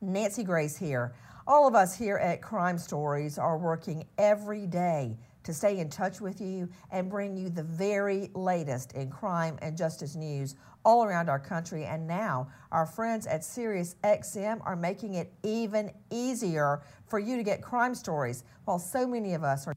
[0.00, 1.12] Nancy Grace here.
[1.46, 6.20] All of us here at Crime Stories are working every day to stay in touch
[6.20, 11.28] with you and bring you the very latest in crime and justice news all around
[11.28, 11.84] our country.
[11.84, 17.62] And now, our friends at SiriusXM are making it even easier for you to get
[17.62, 19.74] crime stories while so many of us are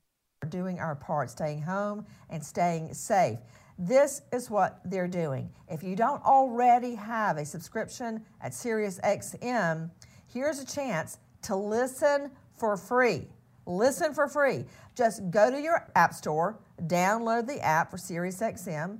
[0.49, 3.39] doing our part, staying home and staying safe.
[3.80, 5.49] This is what they're doing.
[5.67, 9.89] If you don't already have a subscription at SiriusXM,
[10.34, 13.28] here's a chance to listen for free.
[13.66, 14.66] Listen for free.
[14.96, 19.00] Just go to your app store, download the app for SiriusXM,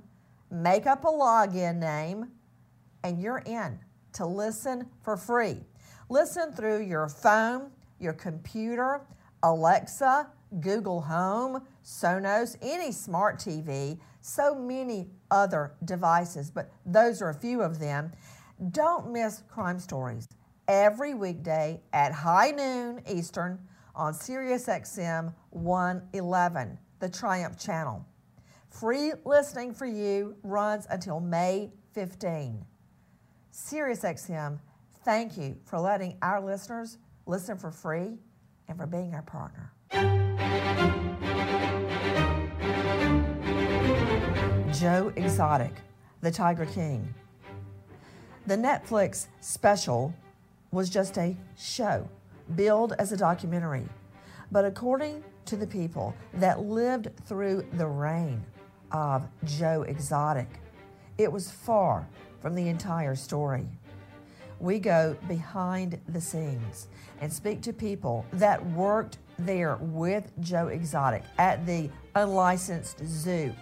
[0.50, 2.28] make up a login name,
[3.04, 3.78] and you're in
[4.14, 5.58] to listen for free.
[6.08, 9.02] Listen through your phone, your computer,
[9.42, 10.28] Alexa,
[10.60, 17.62] Google Home, Sonos, any smart TV, so many other devices, but those are a few
[17.62, 18.12] of them.
[18.70, 20.28] Don't miss Crime Stories
[20.72, 23.58] every weekday at high noon Eastern
[23.94, 28.06] on SiriusXM 111, the Triumph channel.
[28.70, 32.64] Free listening for you runs until May 15.
[33.52, 34.58] SiriusXM,
[35.04, 36.96] thank you for letting our listeners
[37.26, 38.16] listen for free
[38.66, 39.74] and for being our partner.
[44.72, 45.74] Joe Exotic,
[46.22, 47.14] the Tiger King.
[48.46, 50.14] The Netflix special
[50.72, 52.08] was just a show,
[52.56, 53.84] billed as a documentary.
[54.50, 58.42] But according to the people that lived through the reign
[58.90, 60.48] of Joe Exotic,
[61.18, 62.08] it was far
[62.40, 63.66] from the entire story.
[64.60, 66.88] We go behind the scenes
[67.20, 73.52] and speak to people that worked there with Joe Exotic at the unlicensed zoo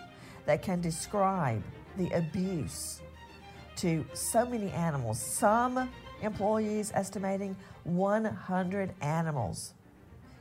[0.47, 1.62] that can describe
[1.97, 3.00] the abuse
[3.76, 5.20] to so many animals.
[5.20, 5.88] Some
[6.22, 9.75] employees estimating 100 animals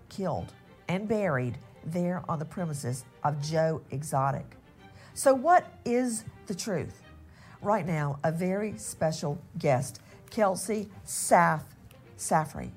[0.10, 0.54] killed
[0.88, 4.46] and buried there on the premises of Joe Exotic.
[5.14, 7.02] So, what is the truth?
[7.62, 11.64] Right now, a very special guest, Kelsey Saf
[12.18, 12.72] Saffery,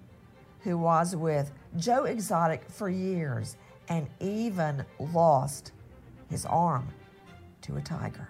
[0.60, 3.56] who was with Joe Exotic for years
[3.88, 5.72] and even lost
[6.30, 6.88] his arm
[7.62, 8.28] to a tiger.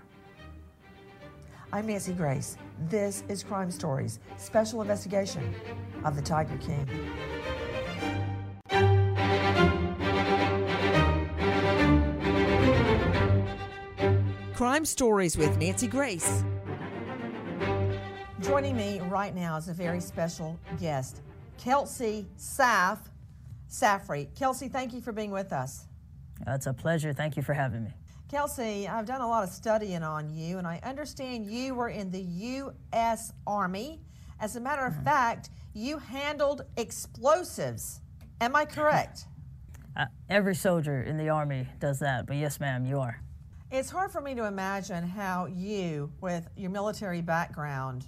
[1.72, 2.56] I'm Nancy Grace.
[2.88, 5.54] This is Crime Stories, special investigation
[6.04, 6.88] of the Tiger King.
[14.54, 16.44] Crime Stories with Nancy Grace.
[18.40, 21.20] Joining me right now is a very special guest,
[21.58, 22.98] Kelsey Saf
[23.70, 24.34] Saffery.
[24.34, 25.86] Kelsey, thank you for being with us.
[26.46, 27.12] Uh, it's a pleasure.
[27.12, 27.92] Thank you for having me.
[28.32, 32.10] Kelsey, I've done a lot of studying on you, and I understand you were in
[32.10, 33.30] the U.S.
[33.46, 34.00] Army.
[34.40, 35.04] As a matter of mm-hmm.
[35.04, 38.00] fact, you handled explosives.
[38.40, 39.26] Am I correct?
[39.94, 43.20] Uh, every soldier in the Army does that, but yes, ma'am, you are.
[43.70, 48.06] It's hard for me to imagine how you, with your military background,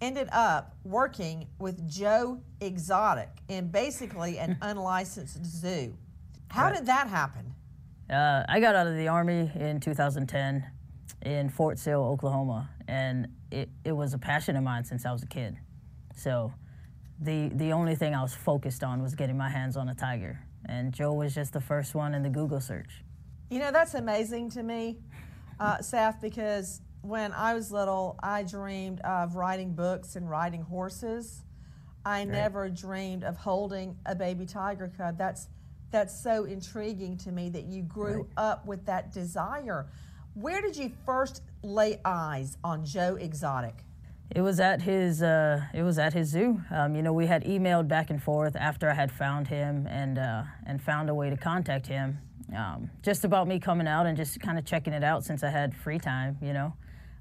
[0.00, 5.96] ended up working with Joe Exotic in basically an unlicensed zoo.
[6.46, 6.76] How right.
[6.76, 7.56] did that happen?
[8.10, 10.66] Uh, I got out of the Army in 2010
[11.22, 15.22] in Fort Sill, Oklahoma, and it, it was a passion of mine since I was
[15.22, 15.56] a kid.
[16.16, 16.52] So
[17.20, 20.40] the, the only thing I was focused on was getting my hands on a tiger.
[20.66, 23.04] And Joe was just the first one in the Google search.
[23.48, 24.98] You know, that's amazing to me,
[25.60, 31.44] uh, Saf, because when I was little, I dreamed of writing books and riding horses.
[32.04, 35.16] I never dreamed of holding a baby tiger cub.
[35.16, 35.48] That's
[35.90, 38.26] that's so intriguing to me that you grew right.
[38.36, 39.86] up with that desire.
[40.34, 43.84] Where did you first lay eyes on Joe Exotic?
[44.30, 45.22] It was at his.
[45.22, 46.62] Uh, it was at his zoo.
[46.70, 50.18] Um, you know, we had emailed back and forth after I had found him and
[50.18, 52.18] uh, and found a way to contact him,
[52.56, 55.50] um, just about me coming out and just kind of checking it out since I
[55.50, 56.38] had free time.
[56.40, 56.72] You know,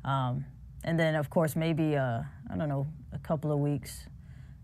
[0.05, 0.45] um,
[0.83, 4.05] and then of course maybe uh, I don't know a couple of weeks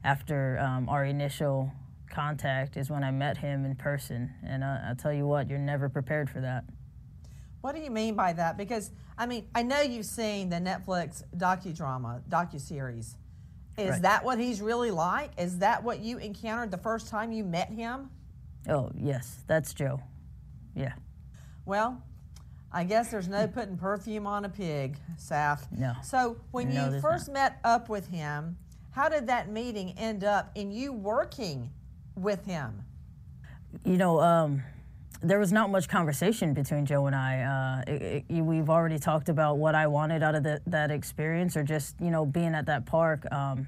[0.03, 1.71] after um, our initial
[2.15, 5.59] contact is when I met him in person, and I, I'll tell you what, you're
[5.59, 6.63] never prepared for that.
[7.61, 8.57] What do you mean by that?
[8.57, 13.15] Because I mean, I know you've seen the Netflix docudrama, docuseries.
[13.77, 14.01] Is right.
[14.03, 15.31] that what he's really like?
[15.37, 18.09] Is that what you encountered the first time you met him?
[18.69, 19.99] Oh, yes, that's Joe.
[20.75, 20.93] Yeah.
[21.65, 22.01] Well,
[22.71, 25.69] I guess there's no putting perfume on a pig, Saf.
[25.71, 25.93] No.
[26.03, 27.33] So when no, you first not.
[27.33, 28.57] met up with him,
[28.91, 31.69] how did that meeting end up in you working
[32.15, 32.83] with him?
[33.83, 34.63] You know, um,
[35.21, 37.83] there was not much conversation between Joe and I.
[37.87, 41.57] Uh, it, it, we've already talked about what I wanted out of the, that experience,
[41.57, 43.31] or just you know being at that park.
[43.31, 43.67] Um,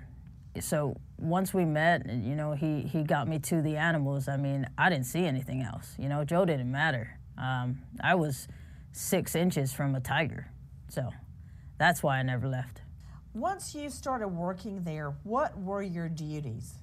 [0.60, 4.28] so once we met, you know, he he got me to the animals.
[4.28, 5.96] I mean, I didn't see anything else.
[5.98, 7.20] You know, Joe didn't matter.
[7.38, 8.48] Um, I was
[8.92, 10.48] six inches from a tiger,
[10.90, 11.12] so
[11.78, 12.82] that's why I never left.
[13.34, 16.76] Once you started working there, what were your duties?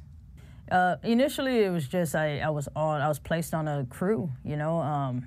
[0.70, 4.30] Uh, initially, it was just I, I was on I was placed on a crew,
[4.44, 4.78] you know.
[4.78, 5.26] Um,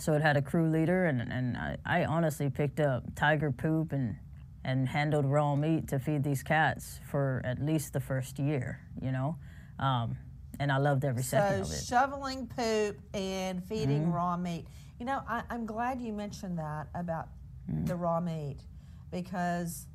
[0.00, 3.92] so it had a crew leader, and, and I, I honestly picked up tiger poop
[3.92, 4.16] and
[4.64, 9.10] and handled raw meat to feed these cats for at least the first year, you
[9.10, 9.36] know.
[9.78, 10.16] Um,
[10.60, 11.84] and I loved every so second of it.
[11.84, 14.12] shoveling poop and feeding mm-hmm.
[14.12, 14.66] raw meat.
[15.00, 17.28] You know, I, am glad you mentioned that about
[17.68, 17.86] mm-hmm.
[17.86, 18.58] the raw meat
[19.10, 19.86] because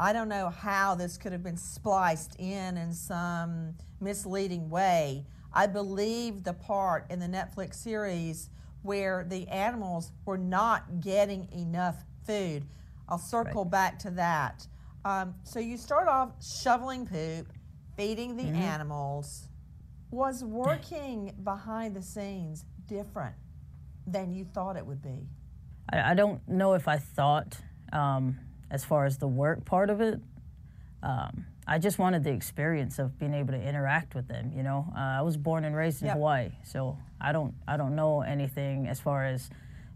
[0.00, 5.24] I don't know how this could have been spliced in in some misleading way.
[5.52, 8.50] I believe the part in the Netflix series
[8.82, 12.64] where the animals were not getting enough food.
[13.08, 13.70] I'll circle right.
[13.70, 14.66] back to that.
[15.04, 17.46] Um, so you start off shoveling poop,
[17.96, 18.56] feeding the mm-hmm.
[18.56, 19.48] animals.
[20.10, 23.34] Was working behind the scenes different
[24.06, 25.26] than you thought it would be?
[25.92, 27.56] I, I don't know if I thought
[27.92, 28.38] um,
[28.70, 30.20] as far as the work part of it.
[31.02, 34.52] Um, I just wanted the experience of being able to interact with them.
[34.54, 36.16] You know, uh, I was born and raised in yep.
[36.16, 39.50] Hawaii, so I don't I don't know anything as far as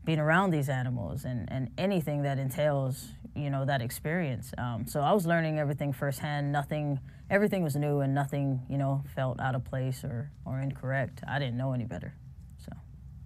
[0.04, 4.52] being around these animals and, and anything that entails you know that experience.
[4.58, 6.50] Um, so I was learning everything firsthand.
[6.50, 6.98] Nothing,
[7.30, 11.22] everything was new, and nothing you know felt out of place or or incorrect.
[11.28, 12.14] I didn't know any better.
[12.58, 12.72] So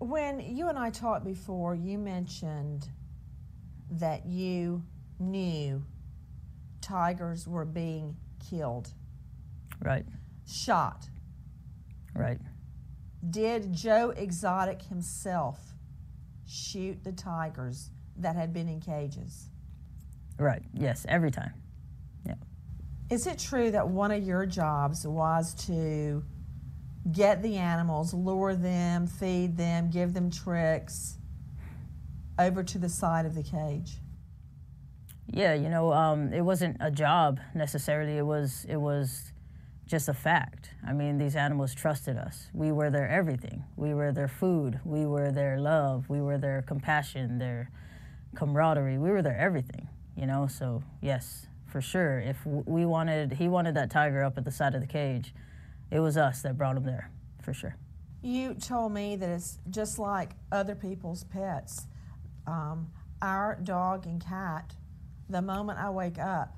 [0.01, 2.89] when you and I talked before, you mentioned
[3.93, 4.83] that you
[5.23, 5.85] knew
[6.81, 8.17] tigers were being
[8.51, 8.91] killed.
[9.81, 10.05] Right.
[10.47, 11.09] Shot.
[12.15, 12.39] Right.
[13.31, 15.59] Did Joe Exotic himself
[16.47, 19.49] shoot the tigers that had been in cages?
[20.39, 20.63] Right.
[20.75, 21.55] Yes, every time.
[22.27, 22.35] Yeah.
[23.11, 26.25] Is it true that one of your jobs was to
[27.11, 31.17] get the animals, lure them, feed them, give them tricks
[32.39, 34.02] over to the side of the cage?
[35.33, 38.19] Yeah, you know, um, it wasn't a job necessarily.
[38.19, 39.33] It was it was
[39.87, 40.71] just a fact.
[40.87, 42.49] I mean, these animals trusted us.
[42.53, 43.65] We were their everything.
[43.77, 44.81] We were their food.
[44.85, 46.09] We were their love.
[46.09, 47.71] We were their compassion, their
[48.35, 48.99] camaraderie.
[48.99, 49.89] We were their everything.
[50.17, 52.21] You know, so yes, for sure.
[52.21, 55.35] If we wanted, he wanted that tiger up at the side of the cage.
[55.91, 57.11] It was us that brought him there,
[57.43, 57.77] for sure.
[58.23, 61.87] You told me that it's just like other people's pets.
[62.47, 64.75] Um, our dog and cat
[65.33, 66.55] the moment I wake up.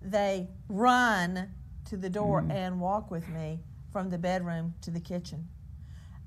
[0.00, 1.50] They run
[1.86, 2.52] to the door mm.
[2.52, 3.60] and walk with me
[3.92, 5.48] from the bedroom to the kitchen.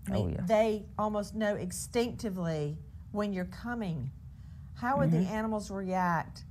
[0.08, 0.46] I mean, oh, yeah.
[0.46, 2.78] They almost know instinctively
[3.12, 4.12] when you're coming.
[4.76, 5.24] How would mm-hmm.
[5.24, 6.44] the animals react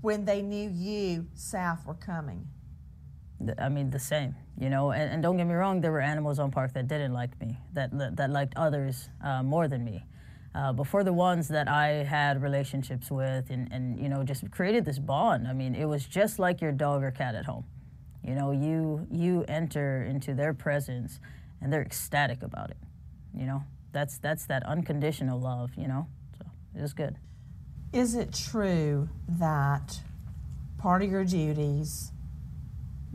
[0.00, 2.46] when they knew you, South, were coming?
[3.58, 4.90] I mean, the same, you know.
[4.90, 7.56] And, and, don't get me wrong, there were animals on park that didn't like me,
[7.72, 10.04] that that, that liked others uh, more than me.
[10.58, 14.50] Uh, but for the ones that I had relationships with and, and, you know, just
[14.50, 17.64] created this bond, I mean, it was just like your dog or cat at home.
[18.24, 21.20] You know, you, you enter into their presence
[21.60, 22.76] and they're ecstatic about it.
[23.32, 23.62] You know,
[23.92, 27.14] that's, that's that unconditional love, you know, so it was good.
[27.92, 30.00] Is it true that
[30.76, 32.10] part of your duties,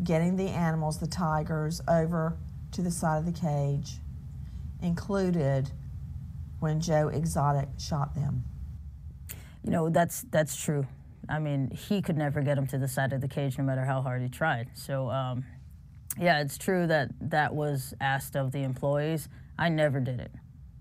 [0.02, 2.38] getting the animals, the tigers, over
[2.72, 3.98] to the side of the cage,
[4.82, 5.72] included
[6.64, 8.46] when Joe Exotic shot them.
[9.66, 10.88] You know, that's that's true.
[11.28, 13.84] I mean, he could never get him to the side of the cage no matter
[13.84, 14.70] how hard he tried.
[14.74, 15.44] So, um,
[16.18, 19.28] yeah, it's true that that was asked of the employees.
[19.58, 20.32] I never did it.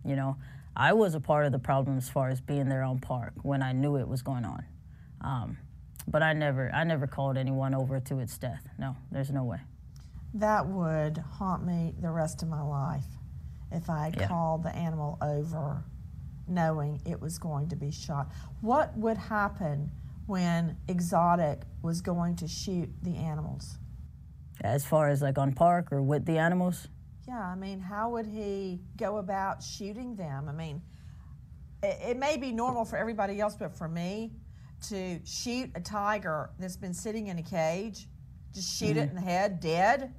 [0.05, 0.37] You know,
[0.77, 3.61] I was a part of the problem as far as being there on park when
[3.61, 4.65] I knew it was going on.
[5.21, 5.59] Um,
[6.07, 8.69] but I never, I never called anyone over to its death.
[8.79, 9.59] No, there's no way.
[10.35, 13.05] That would haunt me the rest of my life
[13.73, 14.29] if I had yeah.
[14.29, 15.85] called the animal over
[16.49, 18.31] knowing it was going to be shot.
[18.61, 19.91] What would happen
[20.26, 23.79] when Exotic was going to shoot the animals?
[24.62, 26.88] As far as like on park or with the animals?
[27.26, 30.49] Yeah, I mean, how would he go about shooting them?
[30.49, 30.83] I mean,
[31.83, 34.33] it, it may be normal for everybody else, but for me,
[34.88, 38.09] to shoot a tiger that's been sitting in a cage,
[38.52, 38.99] just shoot mm-hmm.
[38.99, 40.12] it in the head, dead.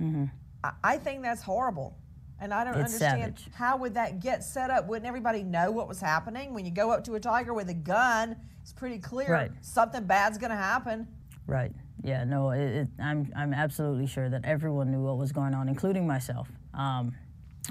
[0.00, 0.24] Mm-hmm.
[0.64, 1.96] I, I, think that's horrible.
[2.40, 3.54] And I don't it's understand savage.
[3.54, 4.86] how would that get set up?
[4.86, 6.52] Wouldn't everybody know what was happening?
[6.52, 9.50] When you go up to a tiger with a gun, it's pretty clear right.
[9.60, 11.06] something bad's going to happen.
[11.46, 11.72] Right.
[12.02, 12.24] Yeah.
[12.24, 12.50] No.
[12.50, 16.48] It, it, I'm I'm absolutely sure that everyone knew what was going on, including myself.
[16.74, 17.14] Um,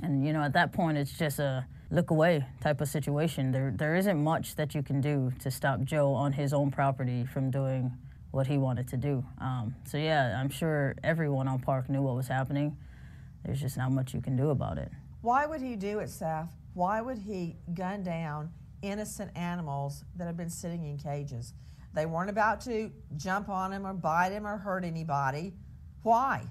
[0.01, 3.51] and you know, at that point, it's just a look away type of situation.
[3.51, 7.25] There, there isn't much that you can do to stop Joe on his own property
[7.25, 7.91] from doing
[8.32, 9.24] what he wanted to do.
[9.39, 12.75] Um, so yeah, I'm sure everyone on Park knew what was happening.
[13.43, 14.91] There's just not much you can do about it.
[15.21, 16.50] Why would he do it, Saf?
[16.73, 21.53] Why would he gun down innocent animals that have been sitting in cages?
[21.93, 25.53] They weren't about to jump on him or bite him or hurt anybody.
[26.01, 26.47] Why?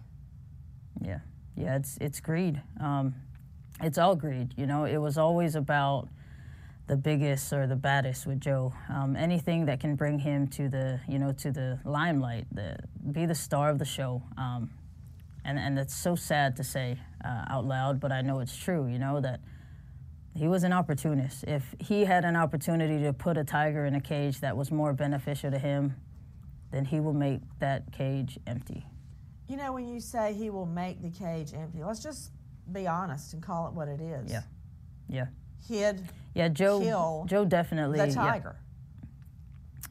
[1.00, 1.18] Yeah,
[1.56, 2.62] yeah, it's it's greed.
[2.80, 3.14] Um,
[3.82, 4.54] it's all greed.
[4.56, 6.08] You know, it was always about
[6.86, 8.72] the biggest or the baddest with Joe.
[8.88, 12.76] Um, anything that can bring him to the, you know, to the limelight, the,
[13.12, 14.22] be the star of the show.
[14.36, 14.70] Um,
[15.44, 18.86] and and it's so sad to say uh, out loud, but I know it's true.
[18.86, 19.40] You know that
[20.34, 21.44] he was an opportunist.
[21.44, 24.92] If he had an opportunity to put a tiger in a cage that was more
[24.92, 25.94] beneficial to him,
[26.70, 28.86] then he will make that cage empty.
[29.48, 32.30] You know, when you say he will make the cage empty, let's just
[32.70, 34.30] be honest and call it what it is.
[34.30, 34.42] Yeah.
[35.08, 35.26] Yeah.
[35.68, 36.00] He'd
[36.34, 38.56] yeah, Joe Joe definitely the tiger.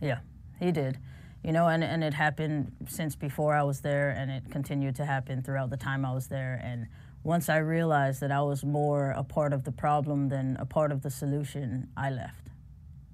[0.02, 0.08] Yeah.
[0.08, 0.98] yeah, he did.
[1.44, 5.06] You know, and, and it happened since before I was there, and it continued to
[5.06, 6.62] happen throughout the time I was there.
[6.64, 6.88] And
[7.24, 10.92] once I realized that I was more a part of the problem than a part
[10.92, 12.48] of the solution, I left.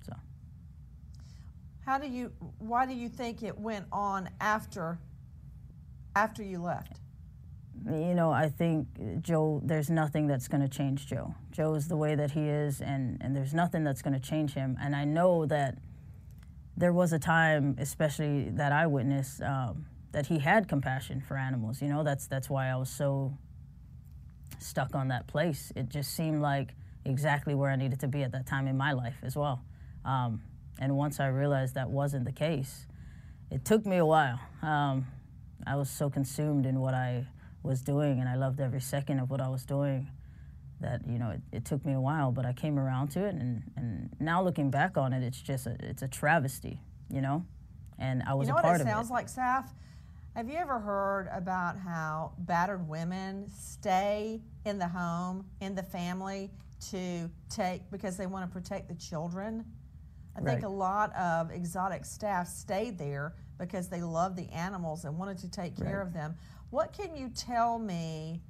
[0.05, 0.13] So,
[1.85, 2.31] how do you?
[2.59, 4.99] Why do you think it went on after?
[6.15, 6.99] After you left?
[7.85, 8.87] you know, I think
[9.21, 11.35] Joe, there's nothing that's going to change Joe.
[11.51, 14.53] Joe is the way that he is, and, and there's nothing that's going to change
[14.53, 14.77] him.
[14.81, 15.77] And I know that
[16.77, 21.81] there was a time, especially that I witnessed, um, that he had compassion for animals.
[21.81, 23.33] You know, that's that's why I was so
[24.59, 25.73] stuck on that place.
[25.75, 28.93] It just seemed like exactly where I needed to be at that time in my
[28.93, 29.63] life as well.
[30.05, 30.41] Um,
[30.79, 32.85] and once I realized that wasn't the case,
[33.49, 34.39] it took me a while.
[34.61, 35.07] Um,
[35.65, 37.25] I was so consumed in what I
[37.63, 40.09] was doing, and I loved every second of what I was doing.
[40.79, 43.33] That you know, it, it took me a while, but I came around to it,
[43.33, 46.79] and, and now looking back on it, it's just a, it's a travesty,
[47.09, 47.45] you know.
[47.97, 48.89] And I was you know a part of it.
[48.89, 49.69] Sounds like Saf.
[50.35, 56.51] Have you ever heard about how battered women stay in the home, in the family,
[56.91, 59.65] to take because they want to protect the children?
[60.35, 60.51] I right.
[60.51, 65.39] think a lot of exotic staff stayed there because they loved the animals and wanted
[65.39, 66.07] to take care right.
[66.07, 66.35] of them.
[66.69, 68.41] What can you tell me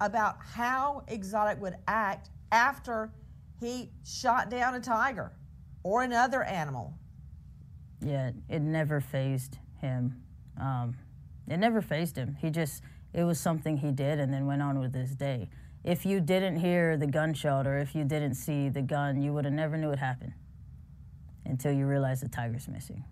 [0.00, 3.12] about how Exotic would act after
[3.60, 5.32] he shot down a tiger
[5.82, 6.94] or another animal?
[8.00, 10.22] Yeah, it never phased him.
[10.60, 10.96] Um,
[11.48, 12.36] it never phased him.
[12.40, 15.50] He just, it was something he did and then went on with his day.
[15.84, 19.44] If you didn't hear the gunshot or if you didn't see the gun, you would
[19.44, 20.34] have never knew it happened
[21.44, 23.04] until you realized the tiger's missing.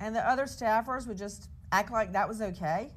[0.00, 2.90] And the other staffers would just act like that was okay?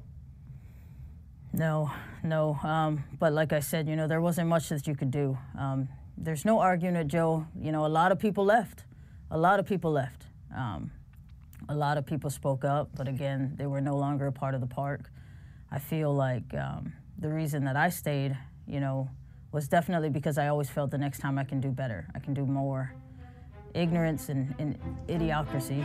[1.54, 1.92] No,
[2.24, 2.58] no.
[2.64, 5.38] Um, but like I said, you know, there wasn't much that you could do.
[5.56, 7.46] Um, there's no arguing with Joe.
[7.60, 8.84] You know, a lot of people left.
[9.30, 10.26] A lot of people left.
[10.56, 10.90] Um,
[11.68, 14.60] a lot of people spoke up, but again, they were no longer a part of
[14.60, 15.10] the park.
[15.70, 19.08] I feel like um, the reason that I stayed, you know,
[19.52, 22.08] was definitely because I always felt the next time I can do better.
[22.16, 22.92] I can do more.
[23.74, 24.76] Ignorance and, and
[25.08, 25.84] idiocracy.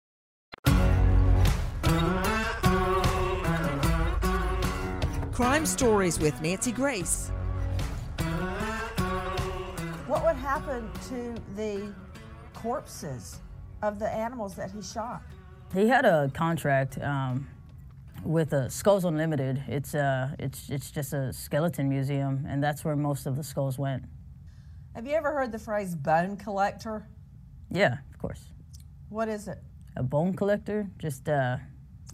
[5.41, 7.29] Crime Stories with Nancy Grace.
[10.05, 11.91] What would happen to the
[12.53, 13.39] corpses
[13.81, 15.23] of the animals that he shot?
[15.73, 17.47] He had a contract um,
[18.23, 19.63] with uh, Skulls Unlimited.
[19.67, 23.79] It's, uh, it's, it's just a skeleton museum, and that's where most of the skulls
[23.79, 24.03] went.
[24.93, 27.07] Have you ever heard the phrase bone collector?
[27.71, 28.43] Yeah, of course.
[29.09, 29.57] What is it?
[29.95, 30.87] A bone collector?
[30.99, 31.57] Just uh,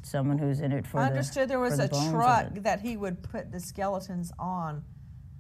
[0.08, 2.82] someone who's in it for I the understood there was a the of truck that
[2.82, 4.84] he would put the skeletons on,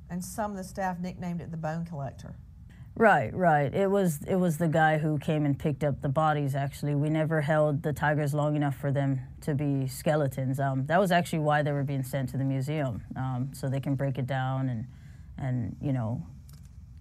[0.09, 2.35] and some of the staff nicknamed it the bone collector.
[2.97, 3.73] Right, right.
[3.73, 6.55] It was it was the guy who came and picked up the bodies.
[6.55, 10.59] Actually, we never held the tigers long enough for them to be skeletons.
[10.59, 13.79] Um, that was actually why they were being sent to the museum, um, so they
[13.79, 14.87] can break it down and
[15.37, 16.25] and you know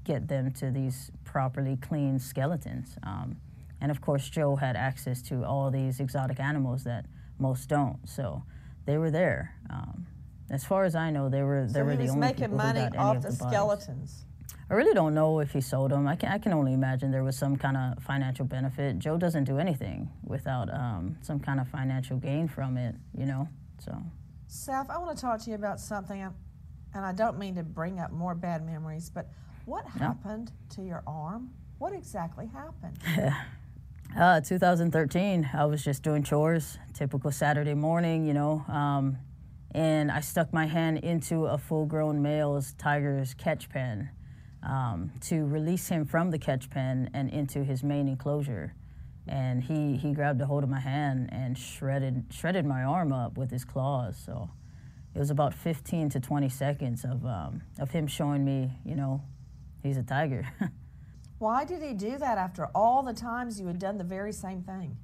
[0.05, 2.97] get them to these properly clean skeletons.
[3.03, 3.39] Um,
[3.81, 7.07] and of course, Joe had access to all these exotic animals that
[7.38, 7.99] most don't.
[8.09, 8.43] So
[8.85, 9.55] they were there.
[9.71, 10.07] Um,
[10.50, 12.80] as far as I know, they were they So were the only people who money
[12.80, 13.52] got any off of the, the bodies.
[13.56, 14.25] skeletons.
[14.69, 16.08] I really don't know if he sold them.
[16.08, 18.99] I can, I can only imagine there was some kind of financial benefit.
[18.99, 23.49] Joe doesn't do anything without um, some kind of financial gain from it, you know?
[23.78, 23.97] So,
[24.49, 28.00] Seth, I want to talk to you about something, and I don't mean to bring
[28.00, 29.28] up more bad memories, but
[29.67, 31.50] what happened to your arm?
[31.78, 32.99] What exactly happened?
[34.19, 39.19] uh, 2013, I was just doing chores, typical Saturday morning, you know, um,
[39.73, 44.10] and I stuck my hand into a full grown male's tiger's catch pen
[44.62, 48.75] um, to release him from the catch pen and into his main enclosure.
[49.28, 53.36] And he, he grabbed a hold of my hand and shredded, shredded my arm up
[53.36, 54.16] with his claws.
[54.25, 54.50] So
[55.14, 59.23] it was about 15 to 20 seconds of, um, of him showing me, you know,
[59.82, 60.49] he's a tiger.
[61.39, 64.63] Why did he do that after all the times you had done the very same
[64.63, 64.97] thing?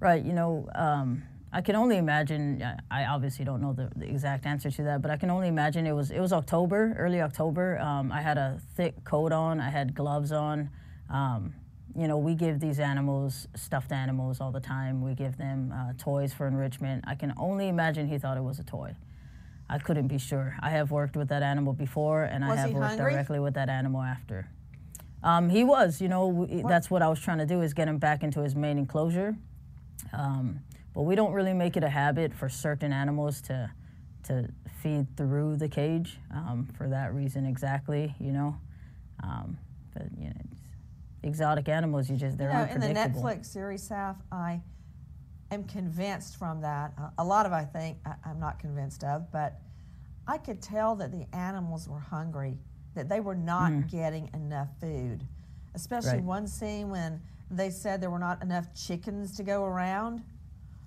[0.00, 2.64] Right, you know, um, I can only imagine.
[2.90, 5.86] I- obviously don't know the, the exact answer to that, but I can only imagine
[5.86, 7.78] it was it was October, early October.
[7.78, 10.70] Um, I had a thick coat on, I had gloves on.
[11.10, 11.54] Um,
[11.96, 15.00] you know, we give these animals stuffed animals all the time.
[15.00, 17.04] We give them uh, toys for enrichment.
[17.06, 18.96] I can only imagine he thought it was a toy.
[19.70, 20.56] I couldn't be sure.
[20.60, 23.12] I have worked with that animal before, and I have worked hungry?
[23.12, 24.48] directly with that animal after.
[25.24, 27.88] Um, he was, you know, w that's what I was trying to do is get
[27.88, 29.34] him back into his main enclosure.
[30.12, 30.60] Um,
[30.94, 33.70] but we don't really make it a habit for certain animals to
[34.24, 34.48] to
[34.82, 38.56] feed through the cage um, for that reason exactly, you know.
[39.22, 39.58] Um,
[39.94, 40.60] but you know, it's-
[41.22, 43.00] exotic animals, you just they're You know, in the.
[43.00, 44.60] Netflix series, Saf, I
[45.50, 46.92] am convinced from that.
[46.98, 49.58] uh, A lot of I think I, I'm not convinced of, but
[50.26, 52.58] I could tell that the animals were hungry,
[52.94, 55.24] that they were not getting enough food.
[55.74, 56.14] Especially Mm.
[56.14, 56.24] Right.
[56.24, 60.22] one scene when they said there were not enough chickens to go around.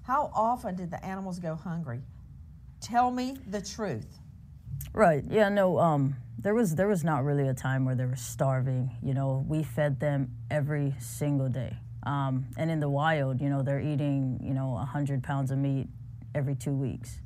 [0.04, 2.02] How often did the animals go hungry?
[2.80, 4.20] Tell me the truth.
[4.94, 5.24] Right.
[5.30, 5.50] Yeah.
[5.50, 5.80] No.
[5.80, 6.16] Um.
[6.40, 8.96] There was there was not really a time where they were starving.
[9.02, 11.76] You know, we fed them every single day.
[12.04, 15.88] Um, and in the wild, you know, they're eating you know hundred pounds of meat
[16.36, 17.20] every two weeks.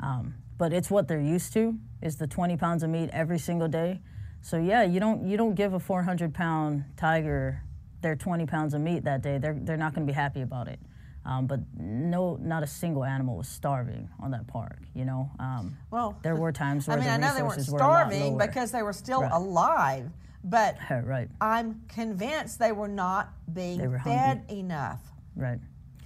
[0.00, 3.68] Um, but it's what they're used to is the 20 pounds of meat every single
[3.68, 4.00] day.
[4.44, 7.62] So yeah, you don't you don't give a 400 pound tiger
[8.02, 9.38] their 20 pounds of meat that day.
[9.38, 10.78] They're they're not going to be happy about it.
[11.24, 14.80] Um, but no, not a single animal was starving on that park.
[14.94, 17.62] You know, um, Well, there were times where I mean, the I know they weren't
[17.62, 19.32] starving because they were still Right.
[19.32, 20.10] alive,
[20.44, 25.00] but right, I'm convinced they were not being were fed enough.
[25.34, 25.58] right.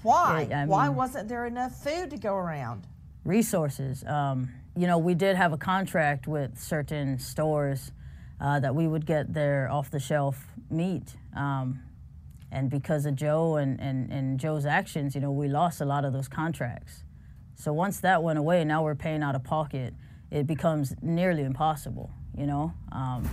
[0.05, 0.46] Why?
[0.48, 2.87] Yeah, I Why wasn't there enough food to go around?
[3.24, 4.05] resources.
[4.05, 7.90] Um, you know, we did have a contract with certain stores
[8.40, 11.16] uh, that we would get their off the shelf meat.
[11.37, 11.81] Um,
[12.51, 16.05] and because of Joe and, and, and Joe's actions, you know, we lost a lot
[16.05, 17.05] of those contracts.
[17.57, 19.92] So once that went away, now we're paying out of pocket.
[20.31, 23.29] It becomes nearly impossible, you know, um,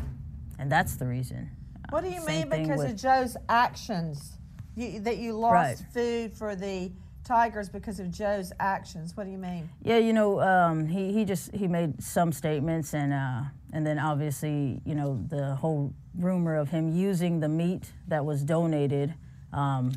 [0.57, 1.51] and that's the reason.
[1.89, 4.37] What do you Same mean because of Joe's actions?
[4.75, 5.93] You, that you lost right.
[5.93, 6.91] food for the
[7.23, 9.15] Tigers because of Joe's actions.
[9.15, 9.69] What do you mean?
[9.83, 13.41] Yeah, you know, um, he he just he made some statements, and uh,
[13.75, 18.41] and then obviously, you know, the whole rumor of him using the meat that was
[18.41, 19.13] donated
[19.51, 19.91] um,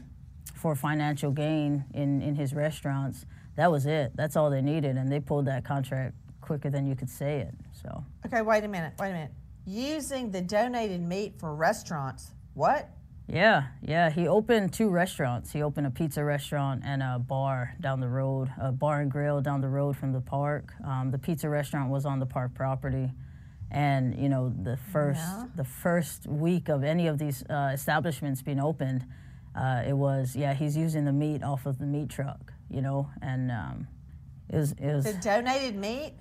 [0.56, 3.24] for financial gain in in his restaurants.
[3.54, 4.10] That was it.
[4.16, 7.54] That's all they needed, and they pulled that contract quicker than you could say it.
[7.80, 8.04] So.
[8.26, 8.94] Okay, wait a minute.
[8.98, 9.30] Wait a minute.
[9.64, 12.32] Using the donated meat for restaurants.
[12.54, 12.90] What?
[13.28, 14.10] Yeah, yeah.
[14.10, 15.52] He opened two restaurants.
[15.52, 19.40] He opened a pizza restaurant and a bar down the road, a bar and grill
[19.40, 20.72] down the road from the park.
[20.84, 23.12] Um, the pizza restaurant was on the park property,
[23.70, 25.46] and you know the first yeah.
[25.56, 29.06] the first week of any of these uh, establishments being opened,
[29.54, 33.10] uh, it was yeah he's using the meat off of the meat truck, you know,
[33.20, 33.88] and um,
[34.48, 36.14] it was it was the donated meat.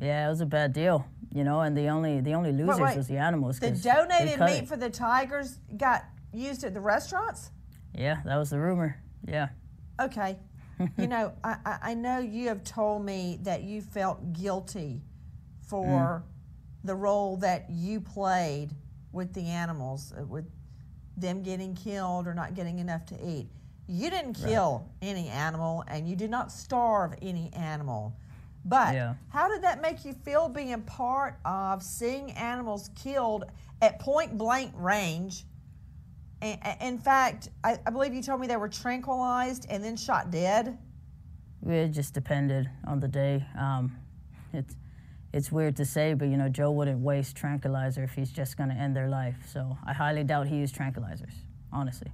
[0.00, 2.82] Yeah, it was a bad deal, you know, and the only the only losers wait,
[2.82, 2.96] wait.
[2.96, 3.58] was the animals.
[3.58, 4.68] The donated meat it.
[4.68, 7.50] for the tigers got used at the restaurants?
[7.94, 9.02] Yeah, that was the rumor.
[9.26, 9.48] Yeah.
[10.00, 10.38] Okay.
[10.96, 15.02] you know, I, I know you have told me that you felt guilty
[15.66, 16.37] for mm.
[16.88, 18.70] The role that you played
[19.12, 20.44] with the animals, uh, with
[21.16, 23.48] them getting killed or not getting enough to eat.
[23.86, 25.08] You didn't kill right.
[25.08, 28.16] any animal and you did not starve any animal.
[28.64, 29.14] But yeah.
[29.28, 33.44] how did that make you feel being part of seeing animals killed
[33.80, 35.44] at point blank range
[36.40, 40.78] in fact, I, I, believe you told me they were tranquilized and then shot dead.
[41.66, 43.44] It just depended on the day.
[43.58, 43.96] Um,
[44.52, 44.76] it's
[45.32, 48.70] it's weird to say, but you know, Joe wouldn't waste tranquilizer if he's just going
[48.70, 49.36] to end their life.
[49.46, 51.32] So I highly doubt he used tranquilizers,
[51.72, 52.12] honestly.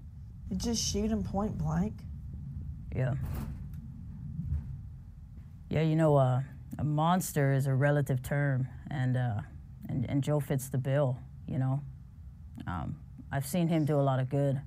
[0.50, 1.94] You just shoot him point blank.
[2.94, 3.14] Yeah.
[5.70, 6.42] Yeah, you know, uh,
[6.78, 9.40] a monster is a relative term, and uh,
[9.88, 11.18] and and Joe fits the bill.
[11.48, 11.82] You know.
[12.66, 12.96] Um,
[13.32, 14.60] I've seen him do a lot of good,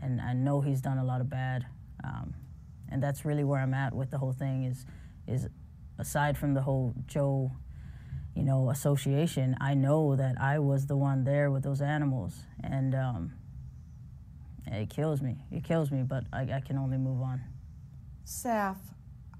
[0.00, 1.66] and I know he's done a lot of bad.
[2.04, 2.34] Um,
[2.90, 4.64] and that's really where I'm at with the whole thing.
[4.64, 4.86] Is
[5.26, 5.48] is
[5.98, 7.50] aside from the whole Joe,
[8.38, 12.94] you know, association, I know that I was the one there with those animals, and
[12.94, 13.32] um,
[14.68, 15.38] it kills me.
[15.50, 17.42] It kills me, but I, I can only move on.
[18.24, 18.76] Saf,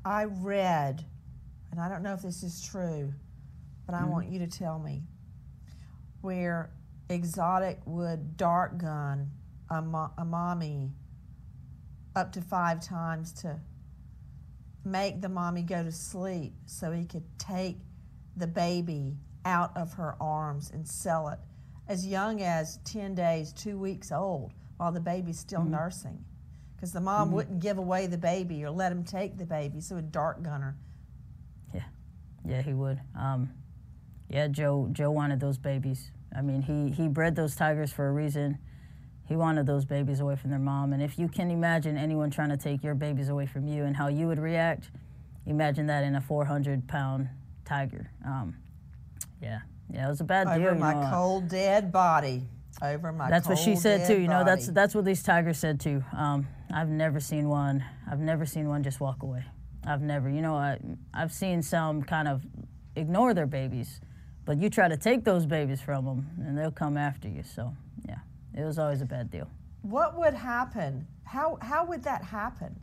[0.05, 1.05] I read,
[1.71, 3.15] and I don't know if this is true,
[3.87, 4.11] but I mm-hmm.
[4.11, 5.05] want you to tell me
[6.21, 6.71] where
[7.09, 9.31] exotic would dart gun
[9.71, 10.91] a, mo- a mommy
[12.17, 13.61] up to five times to
[14.85, 17.77] make the mommy go to sleep so he could take
[18.38, 21.38] the baby out of her arms and sell it
[21.88, 25.72] as young as 10 days, two weeks old, while the baby's still mm-hmm.
[25.72, 26.24] nursing.
[26.74, 27.37] Because the mom mm-hmm.
[27.37, 30.77] wouldn't give away the baby or let him take the baby, so a dart gunner.
[31.74, 31.85] Yeah,
[32.44, 33.01] yeah, he would.
[33.18, 33.51] Um,
[34.29, 34.88] yeah, Joe.
[34.92, 38.59] Joe wanted those babies I mean, he, he bred those tigers for a reason.
[39.27, 40.92] He wanted those babies away from their mom.
[40.92, 43.96] And if you can imagine anyone trying to take your babies away from you and
[43.96, 44.90] how you would react,
[45.46, 47.29] imagine that in a 400 pound
[47.69, 48.11] tiger.
[48.25, 48.57] Um,
[49.43, 49.61] yeah,
[49.93, 50.69] yeah, it was a bad Over deal.
[50.69, 51.11] Over my know.
[51.11, 52.43] cold dead body.
[52.83, 53.29] Over my.
[53.29, 54.21] That's what she said too.
[54.21, 54.51] You know, body.
[54.51, 56.03] that's that's what these tigers said too.
[56.17, 57.85] Um, I've never seen one.
[58.11, 59.45] I've never seen one just walk away.
[59.87, 60.29] I've never.
[60.29, 60.79] You know, I
[61.15, 62.45] I've seen some kind of
[62.97, 64.01] ignore their babies
[64.49, 67.43] but you try to take those babies from them, and they'll come after you.
[67.43, 67.77] So,
[68.09, 68.21] yeah,
[68.57, 69.47] it was always a bad deal.
[69.83, 71.07] What would happen?
[71.25, 72.81] How how would that happen?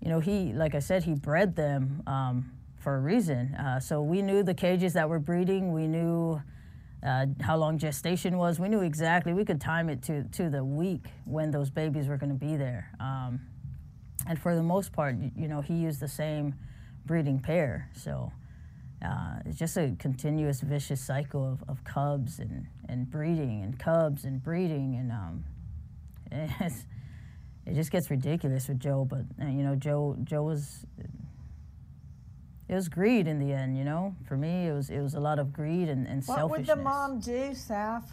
[0.00, 3.54] You know, he, like I said, he bred them um, for a reason.
[3.54, 5.72] Uh, so we knew the cages that were breeding.
[5.72, 6.40] We knew
[7.06, 8.58] uh, how long gestation was.
[8.58, 9.32] We knew exactly.
[9.32, 12.56] We could time it to to the week when those babies were going to be
[12.56, 12.90] there.
[13.00, 13.40] Um,
[14.26, 16.54] and for the most part, you know, he used the same
[17.06, 17.88] breeding pair.
[17.94, 18.32] So
[19.04, 24.24] uh, it's just a continuous vicious cycle of, of cubs and, and breeding and cubs
[24.24, 25.44] and breeding and um,
[27.66, 29.06] it just gets ridiculous with Joe.
[29.08, 30.84] But uh, you know, Joe Joe was
[32.68, 33.76] it was greed in the end.
[33.76, 36.36] You know, for me it was it was a lot of greed and, and what
[36.36, 36.68] selfishness.
[36.68, 38.04] What would the mom do, Saf?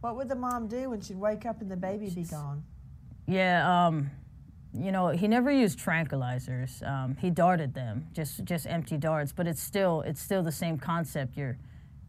[0.00, 2.62] What would the mom do when she'd wake up and the baby be gone?
[3.26, 3.86] Yeah.
[3.86, 4.10] Um,
[4.76, 6.86] you know, he never used tranquilizers.
[6.86, 9.32] Um, he darted them, just just empty darts.
[9.32, 11.36] But it's still it's still the same concept.
[11.36, 11.56] You're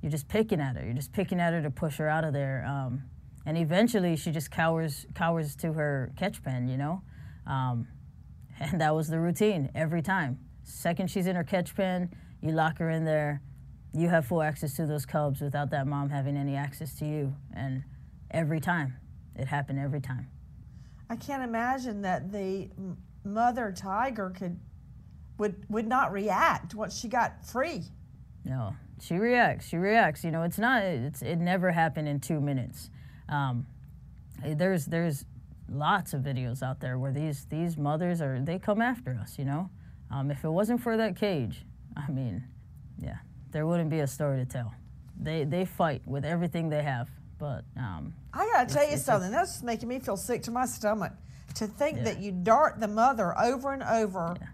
[0.02, 0.84] you're just picking at her.
[0.84, 2.66] You're just picking at her to push her out of there.
[2.68, 3.04] Um,
[3.46, 6.68] and eventually, she just cowers cowers to her catch pen.
[6.68, 7.02] You know,
[7.46, 7.88] um,
[8.60, 10.40] and that was the routine every time.
[10.66, 12.10] Second she's in her catch pen,
[12.42, 13.42] you lock her in there.
[13.94, 17.36] You have full access to those cubs without that mom having any access to you.
[17.54, 17.84] And
[18.32, 18.98] every time,
[19.36, 20.28] It happened every time.
[21.10, 22.70] I can't imagine that the
[23.24, 24.60] mother tiger could
[25.38, 27.84] would would not react once she got free.
[28.44, 29.68] No, she reacts.
[29.68, 30.24] She reacts.
[30.24, 30.84] You know, it's not.
[30.84, 32.90] It's it never happened in two minutes.
[33.30, 33.68] Um,
[34.44, 35.26] there's there's
[35.70, 39.38] lots of videos out there where these these mothers are they come after us.
[39.38, 39.70] You know,
[40.12, 41.66] um, if it wasn't for that cage,
[41.96, 42.44] I mean,
[42.98, 43.18] yeah,
[43.52, 44.74] there wouldn't be a story to tell.
[45.20, 47.10] They they fight with everything they have.
[47.38, 49.32] But um, I gotta tell you something.
[49.32, 51.12] That's making me feel sick to my stomach
[51.56, 52.04] to think yeah.
[52.04, 54.48] that you dart the mother over and over, yeah.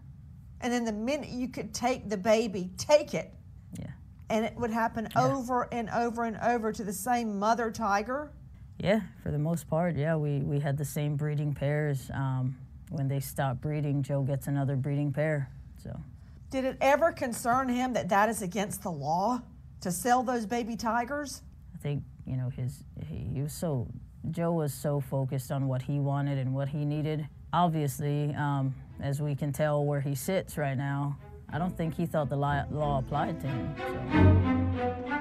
[0.62, 3.34] and then the minute you could take the baby, take it.
[3.80, 3.88] Yeah.
[4.30, 5.26] And it would happen yeah.
[5.26, 8.32] over and over and over to the same mother tiger.
[8.78, 10.16] Yeah, for the most part, yeah.
[10.16, 12.10] We we had the same breeding pairs.
[12.14, 12.56] Um,
[12.92, 15.50] when they stop breeding, Joe gets another breeding pair.
[15.82, 15.98] So.
[16.50, 19.42] Did it ever concern him that that is against the law
[19.80, 21.42] to sell those baby tigers?
[21.74, 23.88] I think you know his he, he was so
[24.30, 27.28] Joe was so focused on what he wanted and what he needed.
[27.54, 31.18] Obviously, um, as we can tell where he sits right now,
[31.50, 33.76] I don't think he thought the law, law applied to him.
[35.08, 35.21] So.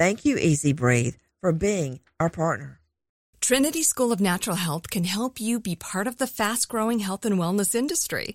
[0.00, 2.80] Thank you, EZ Breathe, for being our partner.
[3.40, 7.24] Trinity School of Natural Health can help you be part of the fast growing health
[7.24, 8.34] and wellness industry.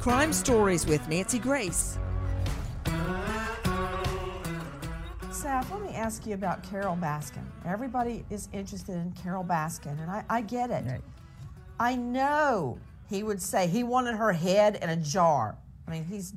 [0.00, 1.98] Crime Stories with Nancy Grace.
[5.28, 7.44] Saf, let me ask you about Carole Baskin.
[7.66, 10.86] Everybody is interested in Carole Baskin, and I, I get it.
[10.86, 11.02] Right.
[11.78, 12.78] I know
[13.10, 15.58] he would say he wanted her head in a jar.
[15.86, 16.32] I mean, he's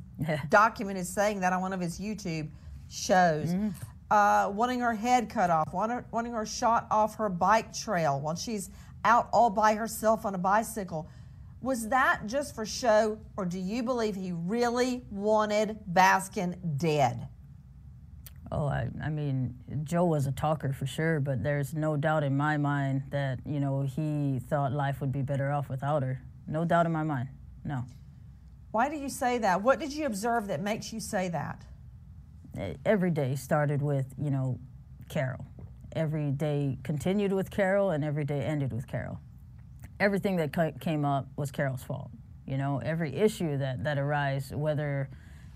[0.49, 2.49] documented saying that on one of his YouTube
[2.89, 3.47] shows.
[3.47, 3.69] Mm-hmm.
[4.11, 8.35] Uh, wanting her head cut off, wanting, wanting her shot off her bike trail while
[8.35, 8.71] she's
[9.05, 11.07] out all by herself on a bicycle.
[11.63, 17.29] Was that just for show, or do you believe he really wanted Baskin dead?
[18.51, 22.35] Oh, I, I mean, Joe was a talker for sure, but there's no doubt in
[22.35, 26.21] my mind that, you know, he thought life would be better off without her.
[26.47, 27.29] No doubt in my mind.
[27.63, 27.85] No.
[28.71, 29.61] Why do you say that?
[29.61, 31.63] What did you observe that makes you say that?
[32.85, 34.59] every day started with, you know,
[35.09, 35.43] Carole.
[35.95, 39.19] Every day continued with Carole, and every day ended with Carole.
[40.03, 42.11] Everything that came up was Carole's fault.
[42.45, 45.09] You know, every issue that, that arose, whether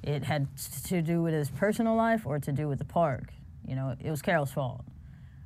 [0.03, 0.47] it had
[0.85, 3.33] to do with his personal life or to do with the park,
[3.67, 4.85] you know, it was Carole's fault.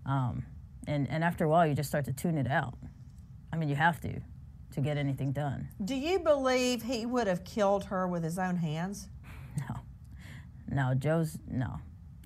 [0.05, 0.45] Um,
[0.85, 2.75] and, and after a while, you just start to tune it out.
[3.51, 4.21] I mean, you have to
[4.73, 5.67] to get anything done.
[5.83, 9.07] Do you believe he would have killed her with his own hands?
[9.67, 9.79] No.
[10.69, 11.81] No, Joe's no.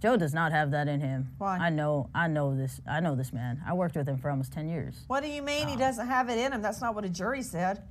[0.06, 1.32] Joe does not have that in him.
[1.40, 1.58] Why?
[1.58, 2.12] I know.
[2.14, 2.80] I know this.
[2.88, 3.64] I know this man.
[3.66, 5.04] I worked with him for almost ten years.
[5.08, 6.62] What do you mean um, he doesn't have it in him?
[6.62, 7.82] That's not what a jury said.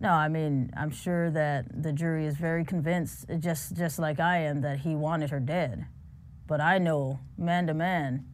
[0.00, 4.38] No, I mean I'm sure that the jury is very convinced, just just like I
[4.38, 5.84] am, that he wanted her dead.
[6.46, 8.24] But I know, man to man,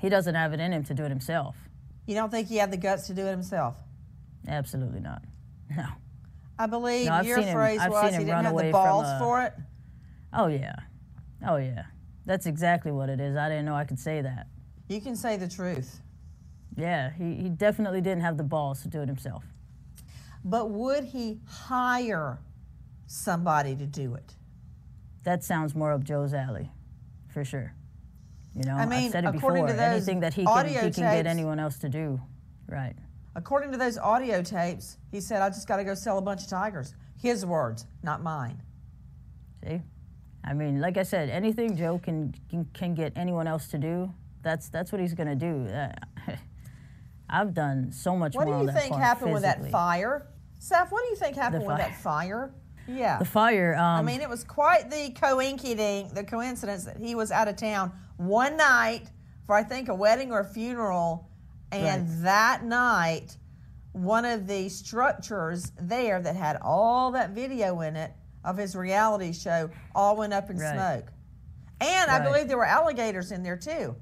[0.00, 1.54] he doesn't have it in him to do it himself.
[2.06, 3.76] You don't think he had the guts to do it himself?
[4.48, 5.22] Absolutely not.
[5.70, 5.86] No.
[6.58, 9.54] I believe no, your phrase him, was he didn't have the balls a, for it.
[10.32, 10.74] Oh yeah.
[11.46, 11.84] Oh, yeah.
[12.24, 13.36] That's exactly what it is.
[13.36, 14.46] I didn't know I could say that.
[14.88, 16.00] You can say the truth.
[16.76, 19.44] Yeah, he, he definitely didn't have the balls to do it himself.
[20.44, 22.38] But would he hire
[23.06, 24.34] somebody to do it?
[25.24, 26.70] That sounds more up Joe's alley,
[27.32, 27.74] for sure.
[28.54, 29.56] You know, I mean, I've said it before.
[29.56, 32.20] Anything that he can, he can get anyone else to do,
[32.66, 32.94] right?
[33.34, 36.42] According to those audio tapes, he said, "I just got to go sell a bunch
[36.42, 38.60] of tigers." His words, not mine.
[39.64, 39.80] See,
[40.44, 44.12] I mean, like I said, anything Joe can can, can get anyone else to do,
[44.42, 45.66] that's that's what he's gonna do.
[45.66, 45.92] Uh,
[47.30, 48.34] I've done so much.
[48.34, 49.34] What do you think happened physically.
[49.34, 50.26] with that fire?
[50.58, 52.52] Seth, what do you think happened with that fire?
[52.86, 53.18] Yeah.
[53.18, 53.74] The fire.
[53.74, 57.56] Um, I mean, it was quite the coincidence, the coincidence that he was out of
[57.56, 59.10] town one night
[59.46, 61.28] for, I think, a wedding or a funeral.
[61.70, 62.22] And right.
[62.22, 63.36] that night,
[63.92, 68.12] one of the structures there that had all that video in it
[68.44, 70.74] of his reality show all went up in right.
[70.74, 71.12] smoke.
[71.80, 72.20] And right.
[72.20, 73.96] I believe there were alligators in there too.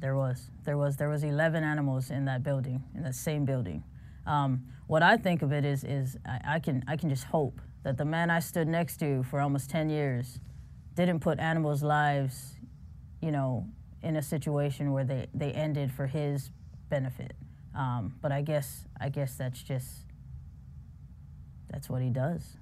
[0.00, 0.50] There was.
[0.64, 0.96] There was.
[0.96, 3.82] There was 11 animals in that building, in that same building.
[4.26, 7.60] Um, what I think of it is, is I, I, can, I can just hope
[7.82, 10.40] that the man I stood next to for almost 10 years
[10.94, 12.56] didn't put animals' lives,
[13.20, 13.66] you know,
[14.02, 16.50] in a situation where they, they ended for his
[16.88, 17.34] benefit.
[17.74, 19.88] Um, but I guess, I guess that's just,
[21.70, 22.57] that's what he does.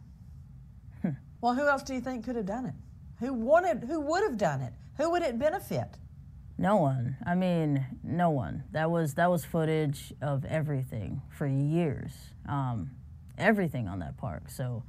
[1.41, 2.75] Well, who else do you think could have done it?
[3.21, 4.73] Who wanted, who would have done it?
[4.97, 5.99] Who would it benefit?
[6.59, 7.17] No one.
[7.27, 8.65] I mean, no one.
[8.73, 12.13] That was that was footage of everything for years.
[12.49, 12.91] Um,
[13.37, 14.51] everything on that park.
[14.51, 14.83] So,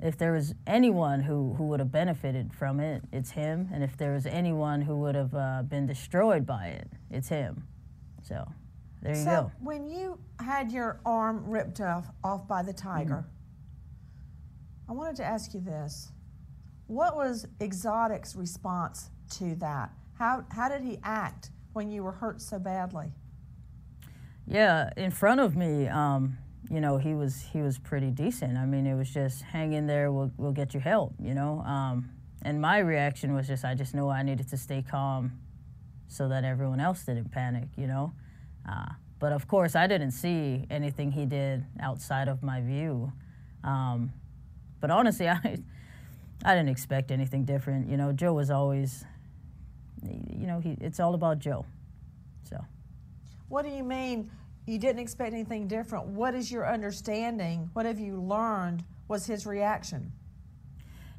[0.00, 3.68] if there was anyone who, who would have benefited from it, it's him.
[3.72, 7.66] And if there was anyone who would have uh, been destroyed by it, it's him.
[8.22, 8.46] So,
[9.02, 9.30] there you so go.
[9.30, 13.37] So, when you had your arm ripped off off by the tiger, mm-hmm.
[14.88, 16.12] I wanted to ask you this:
[16.86, 19.90] What was Exotic's response to that?
[20.18, 23.12] How, how did he act when you were hurt so badly?
[24.46, 26.38] Yeah, in front of me, um,
[26.70, 28.56] you know, he was he was pretty decent.
[28.56, 30.10] I mean, it was just hang in there.
[30.10, 31.14] We'll we'll get you help.
[31.20, 32.10] You know, um,
[32.42, 35.38] and my reaction was just I just knew I needed to stay calm,
[36.08, 37.68] so that everyone else didn't panic.
[37.76, 38.12] You know,
[38.68, 43.12] uh, but of course I didn't see anything he did outside of my view.
[43.64, 44.12] Um,
[44.80, 45.58] but honestly, I
[46.44, 47.88] I didn't expect anything different.
[47.88, 49.04] You know, Joe was always
[50.02, 51.66] you know, he, it's all about Joe.
[52.44, 52.64] So.
[53.48, 54.30] What do you mean
[54.66, 56.06] you didn't expect anything different?
[56.06, 57.70] What is your understanding?
[57.72, 60.12] What have you learned was his reaction?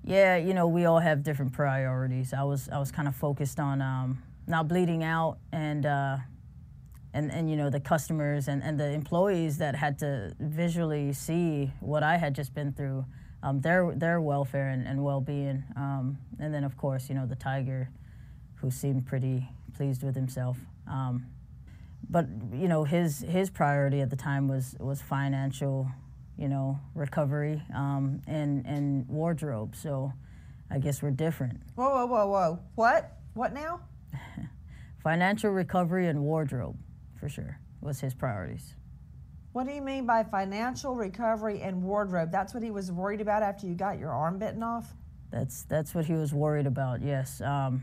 [0.03, 2.33] Yeah, you know, we all have different priorities.
[2.33, 6.17] I was I was kind of focused on um, not bleeding out and uh,
[7.13, 11.71] and and you know the customers and, and the employees that had to visually see
[11.81, 13.05] what I had just been through,
[13.43, 17.25] um, their their welfare and, and well being, um, and then of course you know
[17.25, 17.89] the tiger
[18.55, 20.57] who seemed pretty pleased with himself.
[20.87, 21.25] Um,
[22.09, 25.87] but you know, his his priority at the time was was financial,
[26.37, 29.75] you know, recovery um, and and wardrobe.
[29.75, 30.13] So,
[30.69, 31.61] I guess we're different.
[31.75, 32.59] Whoa, whoa, whoa, whoa!
[32.75, 33.17] What?
[33.33, 33.81] What now?
[35.03, 36.77] financial recovery and wardrobe,
[37.19, 38.75] for sure, was his priorities.
[39.51, 42.31] What do you mean by financial recovery and wardrobe?
[42.31, 44.93] That's what he was worried about after you got your arm bitten off.
[45.31, 47.01] That's that's what he was worried about.
[47.01, 47.41] Yes.
[47.41, 47.81] Um,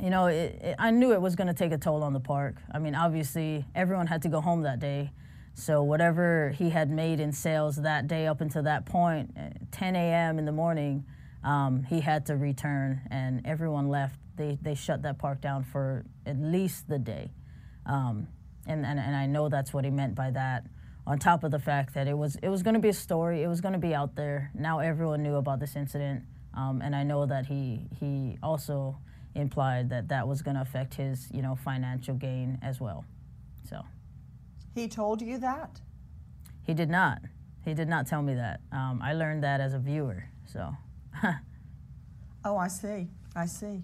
[0.00, 2.20] you know, it, it, I knew it was going to take a toll on the
[2.20, 2.56] park.
[2.72, 5.12] I mean, obviously, everyone had to go home that day.
[5.52, 10.38] So whatever he had made in sales that day up until that eh, 10 a.m.
[10.38, 11.04] in the morning,
[11.44, 14.18] um, he had to return, and everyone left.
[14.36, 17.32] They, they shut that park down for at least the day.
[17.84, 18.28] Um,
[18.70, 20.64] and, and, and I know that's what he meant by that.
[21.06, 23.42] On top of the fact that it was, it was going to be a story,
[23.42, 24.50] it was going to be out there.
[24.54, 26.22] Now everyone knew about this incident.
[26.54, 28.96] Um, and I know that he, he also
[29.34, 33.04] implied that that was going to affect his, you know, financial gain as well.
[33.68, 33.82] So.
[34.74, 35.80] He told you that?
[36.64, 37.22] He did not.
[37.64, 38.60] He did not tell me that.
[38.72, 40.24] Um, I learned that as a viewer.
[40.46, 40.72] So.
[42.44, 43.08] oh, I see.
[43.34, 43.82] I see.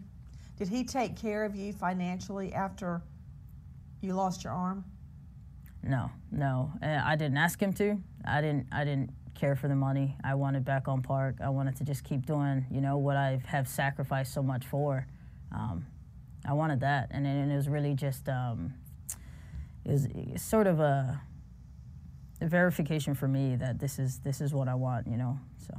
[0.58, 3.02] Did he take care of you financially after
[4.00, 4.84] you lost your arm?
[5.82, 6.72] No, no.
[6.82, 8.00] I didn't ask him to.
[8.24, 8.66] I didn't.
[8.72, 10.16] I didn't care for the money.
[10.24, 11.36] I wanted back on park.
[11.42, 15.06] I wanted to just keep doing, you know, what I have sacrificed so much for
[15.52, 15.86] um,
[16.44, 18.74] I wanted that, and, and it was really just um,
[19.84, 20.08] it was
[20.42, 21.20] sort of a,
[22.40, 25.38] a, verification for me that this is this is what I want, you know.
[25.66, 25.74] So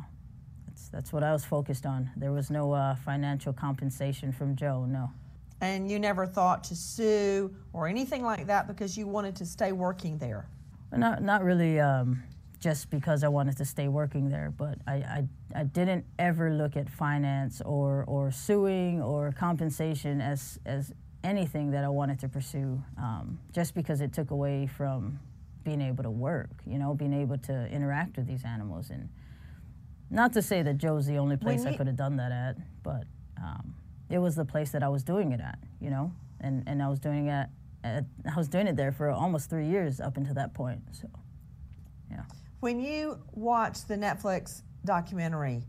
[0.68, 2.10] that's that's what I was focused on.
[2.18, 5.12] There was no uh, financial compensation from Joe, no.
[5.62, 9.72] And you never thought to sue or anything like that because you wanted to stay
[9.72, 10.48] working there.
[10.92, 11.80] Not not really.
[11.80, 12.24] Um,
[12.60, 14.54] just because I wanted to stay working there.
[14.56, 20.60] But I, I, I, didn't ever look at finance or, or suing or compensation as,
[20.66, 20.92] as
[21.24, 25.20] anything that I wanted to pursue, um, just because it took away from
[25.64, 28.90] being able to work, you know, being able to interact with these animals.
[28.90, 29.10] And
[30.10, 33.04] not to say that Joe's the only place I could have done that at, but
[33.42, 33.76] um,
[34.10, 36.88] it was the place that I was doing it at, you know, and, and I
[36.88, 37.50] was doing it.
[37.84, 40.82] At, I was doing it there for almost three years up until that point.
[40.92, 41.08] So,
[42.10, 42.24] yeah.
[42.60, 45.64] When you watched the Netflix documentary,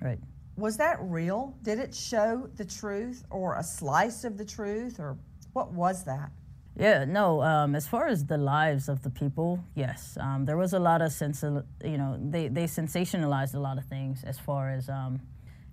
[0.00, 0.18] right,
[0.56, 1.56] was that real?
[1.62, 5.16] Did it show the truth or a slice of the truth or
[5.52, 6.30] what was that?
[6.76, 7.42] Yeah, no.
[7.42, 11.02] Um, as far as the lives of the people, yes, um, there was a lot
[11.02, 11.42] of sense.
[11.42, 15.20] You know, they they sensationalized a lot of things as far as um,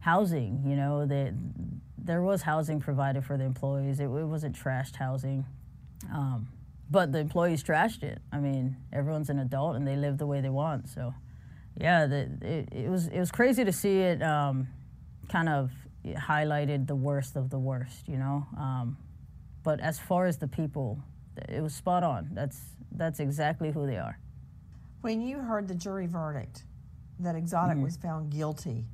[0.05, 0.63] housing.
[0.65, 1.33] You know, that
[1.97, 3.99] there was housing provided for the employees.
[3.99, 5.45] It, it wasn't trashed housing,
[6.13, 6.47] um,
[6.91, 8.19] but the employees trashed it.
[8.31, 10.89] I mean, everyone's an adult and they live the way they want.
[10.89, 11.13] So,
[11.75, 14.21] yeah, the, it, it was it was crazy to see it.
[14.21, 14.67] Um,
[15.27, 15.71] kind of
[16.05, 18.07] highlighted the worst of the worst.
[18.07, 18.97] You know um,
[19.65, 20.99] but as far as the people,
[21.49, 22.29] it was spot on.
[22.33, 22.59] That's
[22.91, 24.19] that's exactly who they are.
[25.01, 26.63] When you heard the jury verdict
[27.19, 27.83] that Exotic mm-hmm.
[27.83, 28.85] was found guilty,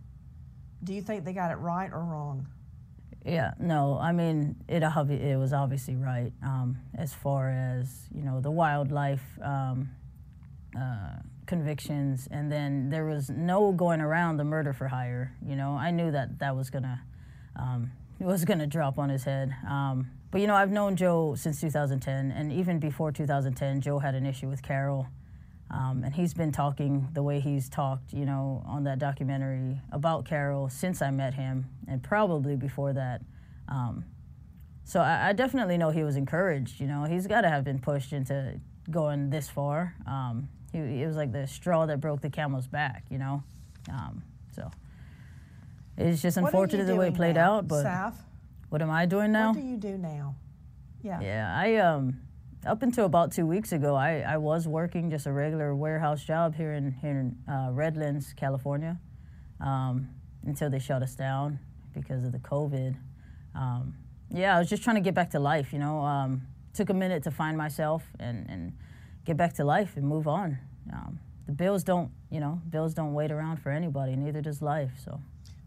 [0.84, 2.48] do you think they got it right or wrong?
[3.26, 4.82] Yeah, no, I mean it.
[4.84, 9.92] It was obviously right um, as far as you know the wildlife um,
[10.78, 15.36] uh, convictions, and then there was no going around the murder for hire.
[15.46, 17.00] You know, I knew that that was gonna
[17.56, 19.54] um, was gonna drop on his head.
[19.70, 24.16] Um, but you know, I've known Joe since 2010, and even before 2010, Joe had
[24.16, 25.08] an issue with Carole.
[25.72, 30.26] Um, and he's been talking the way he's talked, you know, on that documentary about
[30.26, 33.22] Carole since I met him, and probably before that.
[33.70, 34.04] Um,
[34.84, 36.82] so I, I, definitely know he was encouraged.
[36.82, 38.60] You know, he's got to have been pushed into
[38.90, 39.96] going this far.
[40.06, 43.06] Um, he, it was like the straw that broke the camel's back.
[43.10, 43.44] You know,
[43.90, 44.70] um, so
[45.98, 47.70] it's just unfortunate the way it played now, out.
[47.70, 48.14] But Saf?
[48.68, 49.54] What am I doing now?
[49.54, 50.36] What do you do now?
[51.02, 51.22] Yeah.
[51.22, 52.20] Yeah, I um
[52.66, 56.56] up until about two weeks ago, I, I was working just a regular warehouse job
[56.56, 59.00] here in here in uh, Redlands, California,
[59.60, 60.10] um,
[60.46, 61.60] until they shut us down
[61.94, 62.96] because of the COVID.
[63.56, 63.96] Um,
[64.30, 65.74] yeah, I was just trying to get back to life.
[65.74, 66.42] You know, um,
[66.74, 68.74] took a minute to find myself and, and
[69.26, 70.58] get back to life and move on.
[70.94, 74.16] Um, the bills don't, you know, bills don't wait around for anybody.
[74.16, 74.92] Neither does life.
[75.04, 75.20] So.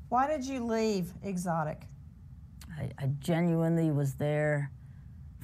[0.08, 1.82] Why did you leave Exotic?
[2.78, 4.70] I, I genuinely was there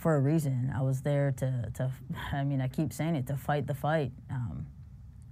[0.00, 0.72] for a reason.
[0.74, 1.92] I was there to, to
[2.32, 4.12] I mean, I keep saying it, to fight the fight.
[4.30, 4.66] Um,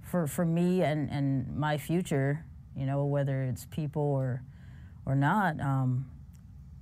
[0.03, 2.45] for, for me and, and my future,
[2.75, 4.43] you know, whether it's people or,
[5.07, 6.05] or not, um,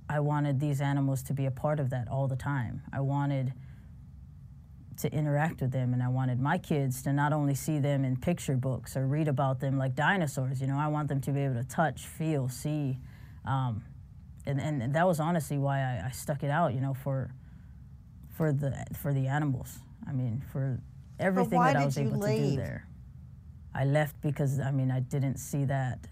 [0.06, 2.82] I wanted these animals to be a part of that all the time.
[2.92, 3.54] I wanted
[4.98, 8.16] to interact with them, and I wanted my kids to not only see them in
[8.16, 10.60] picture books or read about them like dinosaurs.
[10.60, 12.98] You know, I want them to be able to touch, feel, see.
[13.46, 13.84] Um,
[14.44, 17.30] and, and that was honestly why I, I, stuck it out, you know, for
[18.38, 19.80] for the for the animals.
[20.08, 20.80] I mean, for
[21.18, 22.40] everything that I was able leave?
[22.40, 22.88] to do there.
[23.74, 26.06] I left because I mean I didn't see that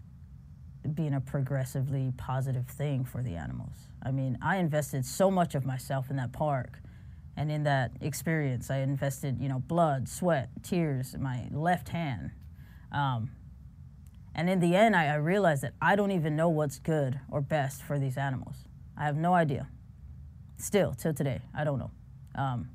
[0.94, 3.76] being a progressively positive thing for the animals.
[4.02, 6.80] I mean, I invested so much of myself in that park
[7.36, 8.70] and in that experience.
[8.70, 12.30] I invested, you know, blood, sweat, tears, my left hand.
[12.92, 13.30] Um,
[14.34, 17.40] and in the end, I, I realized that I don't even know what's good or
[17.40, 18.56] best for these animals.
[18.96, 19.68] I have no idea.
[20.56, 21.90] Still, till today, I don't know.
[22.36, 22.68] Um,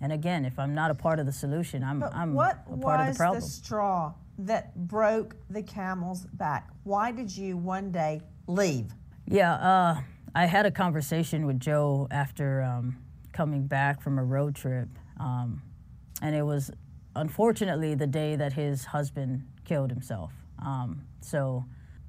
[0.00, 3.00] and again, if I'm not a part of the solution, I'm, I'm what a part
[3.00, 3.18] of the problem.
[3.18, 6.70] What was the straw that broke the camel's back?
[6.82, 8.92] Why did you one day leave?
[9.26, 10.00] Yeah, uh,
[10.34, 12.98] I had a conversation with Joe after um,
[13.32, 14.88] coming back from a road trip.
[15.18, 15.62] Um,
[16.22, 16.70] and it was
[17.16, 20.32] unfortunately the day that his husband killed himself.
[20.58, 21.64] Um, so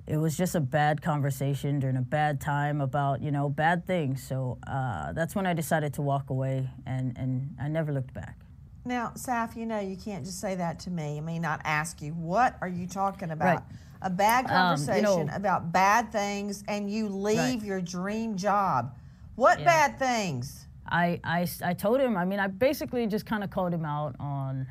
[0.07, 4.23] it was just a bad conversation during a bad time about you know bad things.
[4.23, 8.39] So uh, that's when I decided to walk away, and and I never looked back.
[8.85, 11.17] Now, Saf, you know you can't just say that to me.
[11.17, 12.11] I may not ask you.
[12.13, 13.55] What are you talking about?
[13.55, 13.63] Right.
[14.01, 17.63] A bad conversation um, you know, about bad things, and you leave right.
[17.63, 18.95] your dream job.
[19.35, 19.65] What yeah.
[19.65, 20.65] bad things?
[20.87, 22.15] I, I, I told him.
[22.15, 24.67] I mean, I basically just kind of called him out on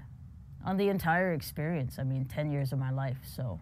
[0.64, 1.98] on the entire experience.
[1.98, 3.18] I mean, 10 years of my life.
[3.36, 3.60] So,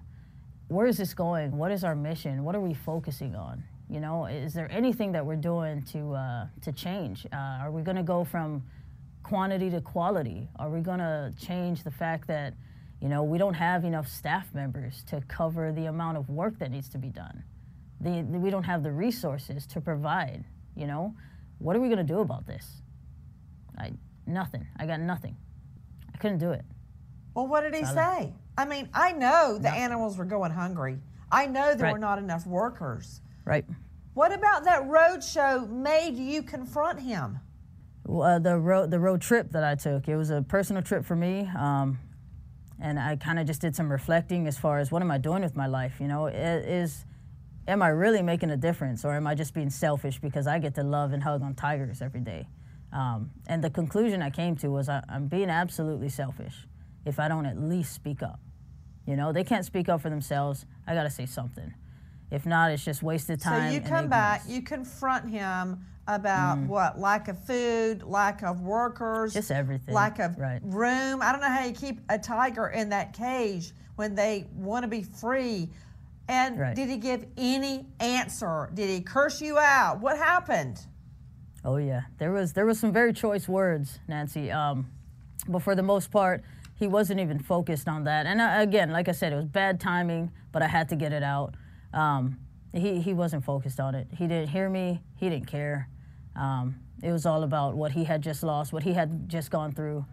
[0.73, 1.57] where is this going?
[1.57, 2.45] What is our mission?
[2.45, 3.63] What are we focusing on?
[3.91, 7.27] You know, is there anything that we're doing to uh, to change?
[7.33, 8.63] Uh, are we going to go from
[9.23, 10.49] quantity to quality?
[10.57, 12.55] Are we going to change the fact that
[13.01, 16.71] you know we don't have enough staff members to cover the amount of work that
[16.71, 17.45] needs to be done?
[18.01, 20.45] The, the, we don't have the resources to provide.
[20.75, 21.15] You know,
[21.59, 22.83] what are we going to do about this?
[23.77, 23.93] I
[24.27, 24.67] nothing.
[24.79, 25.37] I got nothing.
[26.15, 26.65] I couldn't do it.
[27.35, 28.33] Well, what did he say?
[28.57, 29.77] I mean, I know the no.
[29.77, 30.99] animals were going hungry.
[31.31, 31.93] I know there right.
[31.93, 33.23] were not enough workers.
[33.45, 33.65] Right.
[34.15, 37.41] What about that road show made you confront him?
[38.09, 40.09] Uh, the road the road trip that I took.
[40.09, 41.99] It was a personal trip for me, um,
[42.81, 45.43] and I kind of just did some reflecting as far as what am I doing
[45.43, 45.95] with my life.
[46.01, 47.07] You know, is
[47.67, 50.75] am I really making a difference, or am I just being selfish because I get
[50.75, 52.49] to love and hug on tigers every day?
[52.93, 56.67] Um, and the conclusion I came to was I, I'm being absolutely selfish
[57.07, 58.41] if I don't at least speak up.
[59.07, 60.65] You know, they can't speak up for themselves.
[60.87, 61.73] I got to say something.
[62.31, 63.71] If not, it's just wasted time.
[63.71, 69.35] So you come back, you confront him about what lack of food, lack of workers,
[69.35, 69.95] Just everything.
[69.95, 70.61] lack of Right.
[70.63, 71.21] room.
[71.23, 74.89] I don't know how you keep a tiger in that cage when they want to
[74.89, 75.69] be free.
[76.29, 76.75] And Right.
[76.75, 78.71] did he give any answer?
[78.73, 80.01] Did he curse you out?
[80.01, 80.81] What happened?
[81.65, 84.51] Oh yeah, there was there was some very choice words, Nancy.
[84.51, 84.89] Um,
[85.47, 86.43] but for the most part,
[86.83, 88.27] he wasn't even focused on that.
[88.27, 91.13] And uh, again, like I said, it was bad timing, but I had to get
[91.13, 91.55] it out.
[91.95, 92.39] Um,
[92.73, 94.09] he he wasn't focused on it.
[94.19, 95.01] He didn't hear me.
[95.15, 95.89] He didn't care.
[96.35, 99.71] Um, it was all about what he had just lost, what he had just gone
[99.71, 100.05] through.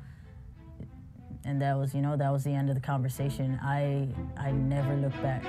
[1.44, 3.60] And that was, you know, that was the end of the conversation.
[3.64, 4.08] I
[4.38, 5.44] I never looked back.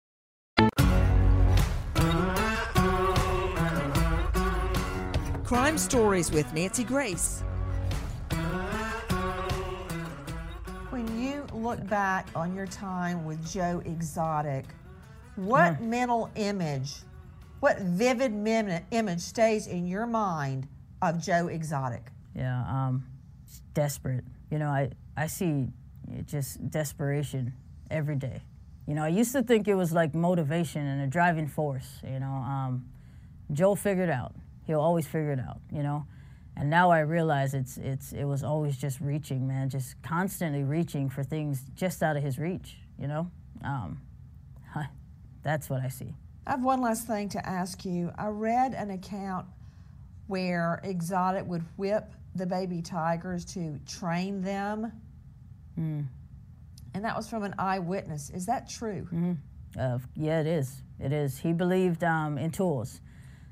[5.44, 7.40] Crime Stories with Nancy Grace.
[10.90, 14.66] When you look back on your time with Joe Exotic,
[15.36, 15.86] what mm.
[15.86, 16.96] mental image,
[17.60, 20.68] what vivid mem- image stays in your mind
[21.02, 22.02] of Joe Exotic?
[22.34, 23.04] Yeah, um,
[23.74, 24.24] desperate.
[24.50, 25.68] You know, I, I see
[26.26, 27.52] just desperation
[27.90, 28.42] every day.
[28.86, 32.00] You know, I used to think it was like motivation and a driving force.
[32.04, 32.86] You know, um,
[33.52, 34.34] Joe figured out.
[34.66, 35.60] He'll always figure it out.
[35.72, 36.06] You know,
[36.56, 41.10] and now I realize it's it's it was always just reaching, man, just constantly reaching
[41.10, 42.78] for things just out of his reach.
[42.98, 43.30] You know,
[43.62, 44.00] um,
[45.42, 46.14] that's what I see.
[46.48, 48.10] I have one last thing to ask you.
[48.16, 49.44] I read an account
[50.28, 54.90] where Exotic would whip the baby tigers to train them.
[55.76, 56.08] And
[57.04, 58.30] that was from an eyewitness.
[58.30, 59.06] Is that true?
[59.78, 60.82] Uh, yeah, it is.
[60.98, 61.38] It is.
[61.38, 63.00] He believed um, in tools.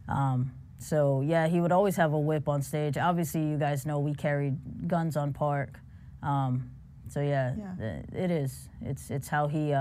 [0.09, 2.97] Um, so yeah, he would always have a whip on stage.
[2.97, 5.79] Obviously, you guys know we carried guns on park.
[6.23, 6.71] Um,
[7.09, 8.01] so yeah, Yeah.
[8.13, 8.69] it is.
[8.81, 9.75] It's it's how he.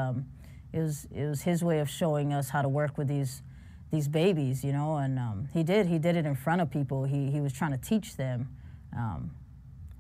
[0.74, 3.42] It was it was his way of showing us how to work with these
[3.92, 4.98] these babies, you know.
[4.98, 5.88] And um, he did.
[5.88, 7.04] He did it in front of people.
[7.06, 8.50] He he was trying to teach them.
[8.96, 9.32] Um,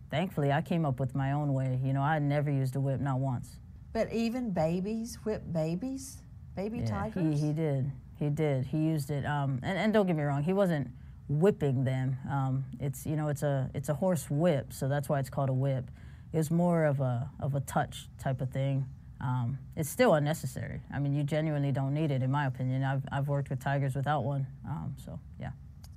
[0.09, 1.79] thankfully, I came up with my own way.
[1.83, 3.57] You know, I never used a whip, not once.
[3.93, 6.17] But even babies whip babies?
[6.55, 7.39] Baby Yeah, tigers?
[7.39, 7.91] He, he did.
[8.17, 8.65] He did.
[8.65, 9.25] He used it.
[9.25, 10.89] Um, and, and don't get me wrong, he wasn't
[11.27, 12.17] whipping them.
[12.29, 15.49] Um, it's you know it's a it's a horse whip, so that's why it's called
[15.49, 15.89] a whip.
[16.33, 18.85] It was more of a of a touch type of thing.
[19.21, 20.81] Um, it's still unnecessary.
[20.93, 22.83] I mean, you genuinely don't need it, in my opinion.
[22.83, 24.45] I've I've worked with tigers without one.
[24.67, 25.51] Um, so yeah,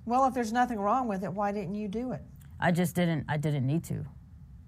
[0.06, 2.22] Well, if there's nothing wrong with it, why didn't you do it?
[2.60, 3.24] I just didn't.
[3.28, 4.04] I didn't need to.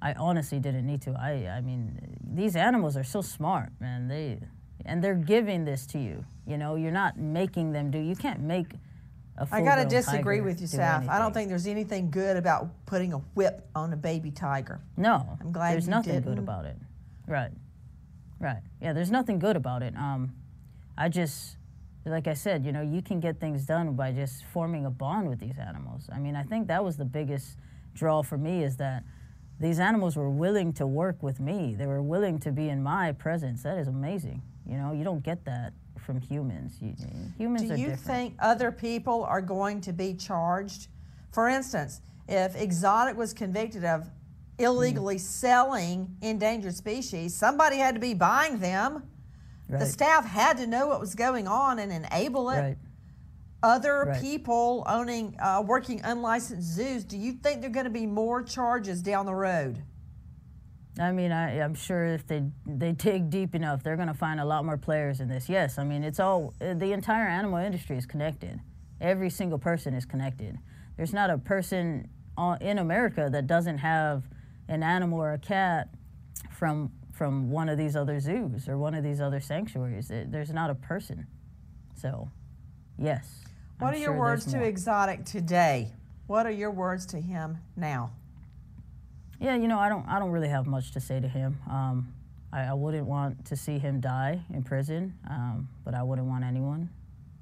[0.02, 1.12] I honestly didn't need to.
[1.12, 4.08] I I mean, these animals are so smart, man.
[4.08, 4.40] They
[4.84, 6.24] and they're giving this to you.
[6.46, 7.98] You know, you're not making them do.
[7.98, 8.74] You can't make
[9.36, 11.08] a I got to disagree with you, Saf.
[11.08, 14.80] I don't think there's anything good about putting a whip on a baby tiger.
[14.96, 16.38] No, I'm glad there's nothing good didn't.
[16.38, 16.76] about it.
[17.26, 17.50] Right,
[18.40, 18.62] right.
[18.80, 19.94] Yeah, there's nothing good about it.
[19.96, 20.32] Um,
[20.98, 21.56] I just,
[22.04, 25.28] like I said, you know, you can get things done by just forming a bond
[25.28, 26.08] with these animals.
[26.12, 27.56] I mean, I think that was the biggest
[27.94, 29.04] draw for me is that
[29.58, 31.74] these animals were willing to work with me.
[31.78, 33.62] They were willing to be in my presence.
[33.62, 34.42] That is amazing.
[34.66, 36.78] You know, you don't get that from humans.
[36.80, 36.94] You,
[37.36, 38.06] humans Do are you different.
[38.06, 40.88] think other people are going to be charged?
[41.30, 44.08] For instance, if Exotic was convicted of
[44.60, 45.20] illegally Mm.
[45.20, 49.04] selling endangered species, somebody had to be buying them.
[49.68, 52.60] The staff had to know what was going on and enable it.
[52.60, 52.78] Right.
[53.62, 54.20] Other Right.
[54.20, 58.42] people owning, uh, working unlicensed zoos, do you think there are going to be more
[58.42, 59.82] charges down the road?
[60.98, 64.40] I mean, I, am sure if they they dig deep enough, they're going to find
[64.40, 65.48] a lot more players in this.
[65.48, 68.60] Yes, I mean, it's all the entire animal industry is connected.
[69.00, 70.58] Every single person is connected.
[70.96, 72.08] There's not a person
[72.60, 74.24] in America that doesn't have
[74.70, 75.88] an animal or a cat
[76.50, 80.10] from from one of these other zoos or one of these other sanctuaries.
[80.10, 81.26] It, there's not a person.
[81.94, 82.30] So,
[82.96, 83.42] yes.
[83.78, 84.66] What I'm are sure your words to more.
[84.66, 85.92] Exotic today?
[86.28, 88.12] What are your words to him now?
[89.38, 91.58] Yeah, you know, I don't, I don't really have much to say to him.
[91.68, 92.14] Um,
[92.54, 96.44] I, I, wouldn't want to see him die in prison, um, but I wouldn't want
[96.44, 96.88] anyone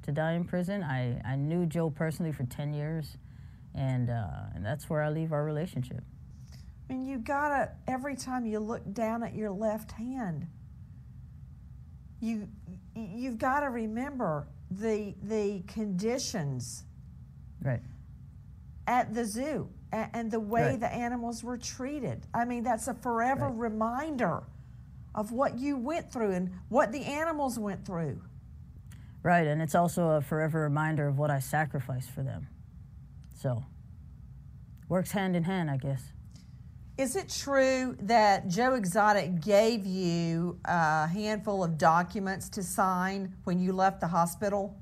[0.02, 0.82] to die in prison.
[0.82, 3.16] I, I knew Joe personally for 10 years,
[3.76, 4.26] and, uh,
[4.56, 6.02] and that's where I leave our relationship.
[6.88, 10.46] I mean, you gotta, every time you look down at your left hand,
[12.20, 12.48] you,
[12.94, 16.84] you've got to remember the, the conditions
[17.62, 17.80] right.
[18.86, 20.80] at the zoo and the way right.
[20.80, 22.26] the animals were treated.
[22.34, 23.70] I mean, that's a forever right.
[23.70, 24.42] reminder
[25.14, 28.20] of what you went through and what the animals went through.
[29.22, 32.46] Right, and it's also a forever reminder of what I sacrificed for them.
[33.34, 33.64] So,
[34.88, 36.12] works hand in hand, I guess.
[36.98, 43.60] Is it true that Joe Exotic gave you a handful of documents to sign when
[43.60, 44.76] you left the hospital?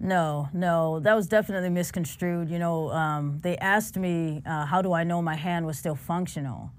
[0.00, 2.48] No, no, that was definitely misconstrued.
[2.48, 5.94] You know, um, they asked me, uh, how do I know my hand was still
[5.94, 6.70] functional?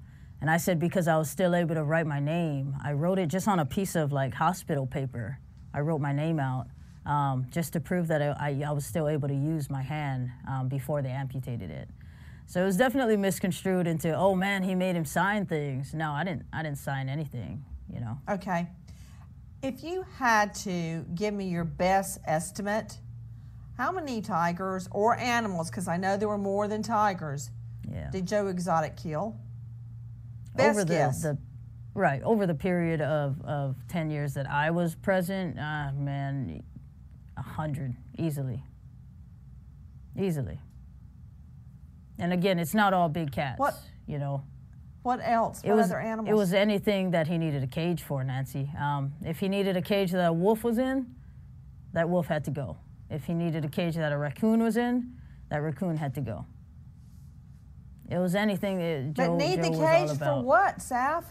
[0.41, 2.75] And I said, because I was still able to write my name.
[2.83, 5.37] I wrote it just on a piece of like hospital paper.
[5.71, 6.65] I wrote my name out
[7.05, 10.67] um, just to prove that I, I, was still able to use my hand um,
[10.67, 11.87] before they amputated it.
[12.47, 15.93] So it was definitely misconstrued into, oh man, he made him sign things.
[15.93, 16.45] No, I didn't.
[16.53, 17.63] I didn't sign anything.
[17.93, 18.17] You know.
[18.29, 18.67] Okay.
[19.61, 22.99] If you had to give me your best estimate
[23.77, 27.51] how many tigers or animals, because I know there were more than tigers,
[27.87, 28.09] yeah.
[28.11, 29.35] did Joe Exotic kill?
[30.55, 31.21] Best over the, guess.
[31.21, 31.37] the
[31.93, 36.63] right over the period of, of 10 years that I was present, uh, man,
[37.35, 38.63] a hundred easily,
[40.17, 40.59] easily.
[42.19, 43.59] And again, it's not all big cats.
[43.59, 43.75] What
[44.07, 44.43] you know?
[45.03, 45.61] What else?
[45.63, 46.29] What it was, other animals?
[46.29, 48.69] It was anything that he needed a cage for, Nancy.
[48.77, 51.15] Um, if he needed a cage that a wolf was in,
[51.93, 52.77] that wolf had to go.
[53.09, 55.13] If he needed a cage that a raccoon was in,
[55.49, 56.45] that raccoon had to go.
[58.09, 61.23] It was anything that Joe, but need Joe the cage for what, Saf?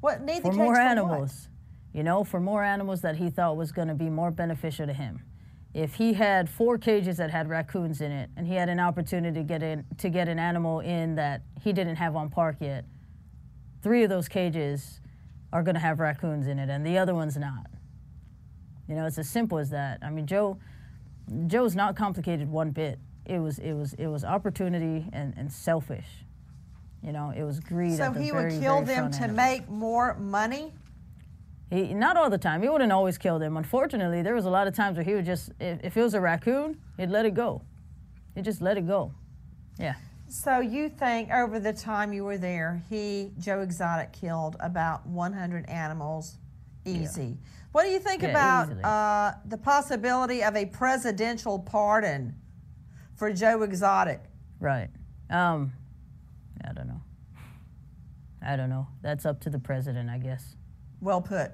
[0.00, 1.48] What need for the cage more for animals?
[1.48, 1.96] What?
[1.96, 4.92] You know, for more animals that he thought was going to be more beneficial to
[4.92, 5.22] him.
[5.76, 9.40] If he had four cages that had raccoons in it, and he had an opportunity
[9.40, 12.86] to get in to get an animal in that he didn't have on park yet,
[13.82, 15.02] three of those cages
[15.52, 17.66] are going to have raccoons in it, and the other one's not.
[18.88, 19.98] You know, it's as simple as that.
[20.00, 20.56] I mean, Joe
[21.46, 22.98] Joe's not complicated one bit.
[23.26, 26.24] It was it was it was opportunity and, and selfish.
[27.02, 27.98] You know, it was greed.
[27.98, 30.72] So he would kill them to make more money.
[31.70, 32.62] He not all the time.
[32.62, 33.56] He wouldn't always kill them.
[33.56, 36.14] Unfortunately, there was a lot of times where he would just if, if it was
[36.14, 37.62] a raccoon, he'd let it go.
[38.34, 39.12] He'd just let it go.
[39.78, 39.94] Yeah.
[40.28, 45.68] So you think over the time you were there, he Joe Exotic killed about 100
[45.68, 46.38] animals,
[46.84, 47.24] easy.
[47.24, 47.34] Yeah.
[47.72, 52.34] What do you think yeah, about uh, the possibility of a presidential pardon
[53.16, 54.20] for Joe Exotic?
[54.60, 54.88] Right.
[55.30, 55.72] Um,
[56.64, 57.00] I don't know.
[58.40, 58.86] I don't know.
[59.02, 60.56] That's up to the president, I guess.
[61.00, 61.52] Well put.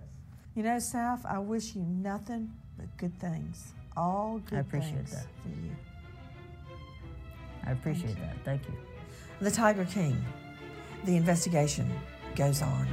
[0.55, 3.73] You know, Saf, I wish you nothing but good things.
[3.97, 5.27] All good I appreciate things that.
[5.43, 5.77] for you.
[7.65, 8.45] I appreciate Thank that.
[8.45, 8.75] Thank you.
[9.41, 10.23] The Tiger King.
[11.05, 11.91] The investigation
[12.37, 12.87] goes on.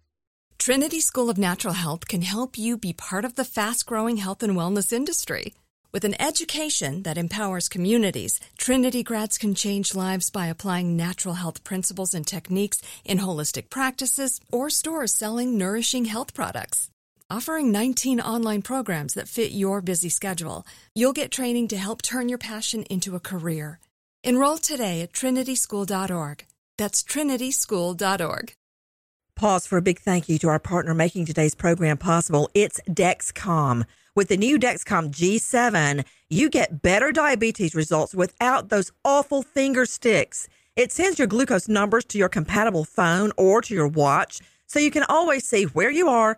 [0.59, 4.43] Trinity School of Natural Health can help you be part of the fast growing health
[4.43, 5.53] and wellness industry.
[5.91, 11.63] With an education that empowers communities, Trinity grads can change lives by applying natural health
[11.63, 16.89] principles and techniques in holistic practices or stores selling nourishing health products.
[17.33, 20.67] Offering 19 online programs that fit your busy schedule.
[20.93, 23.79] You'll get training to help turn your passion into a career.
[24.23, 26.45] Enroll today at trinityschool.org.
[26.77, 28.53] That's trinityschool.org.
[29.35, 32.51] Pause for a big thank you to our partner making today's program possible.
[32.53, 33.85] It's Dexcom.
[34.15, 40.47] With the new Dexcom G7, you get better diabetes results without those awful finger sticks.
[40.75, 44.91] It sends your glucose numbers to your compatible phone or to your watch so you
[44.91, 46.37] can always see where you are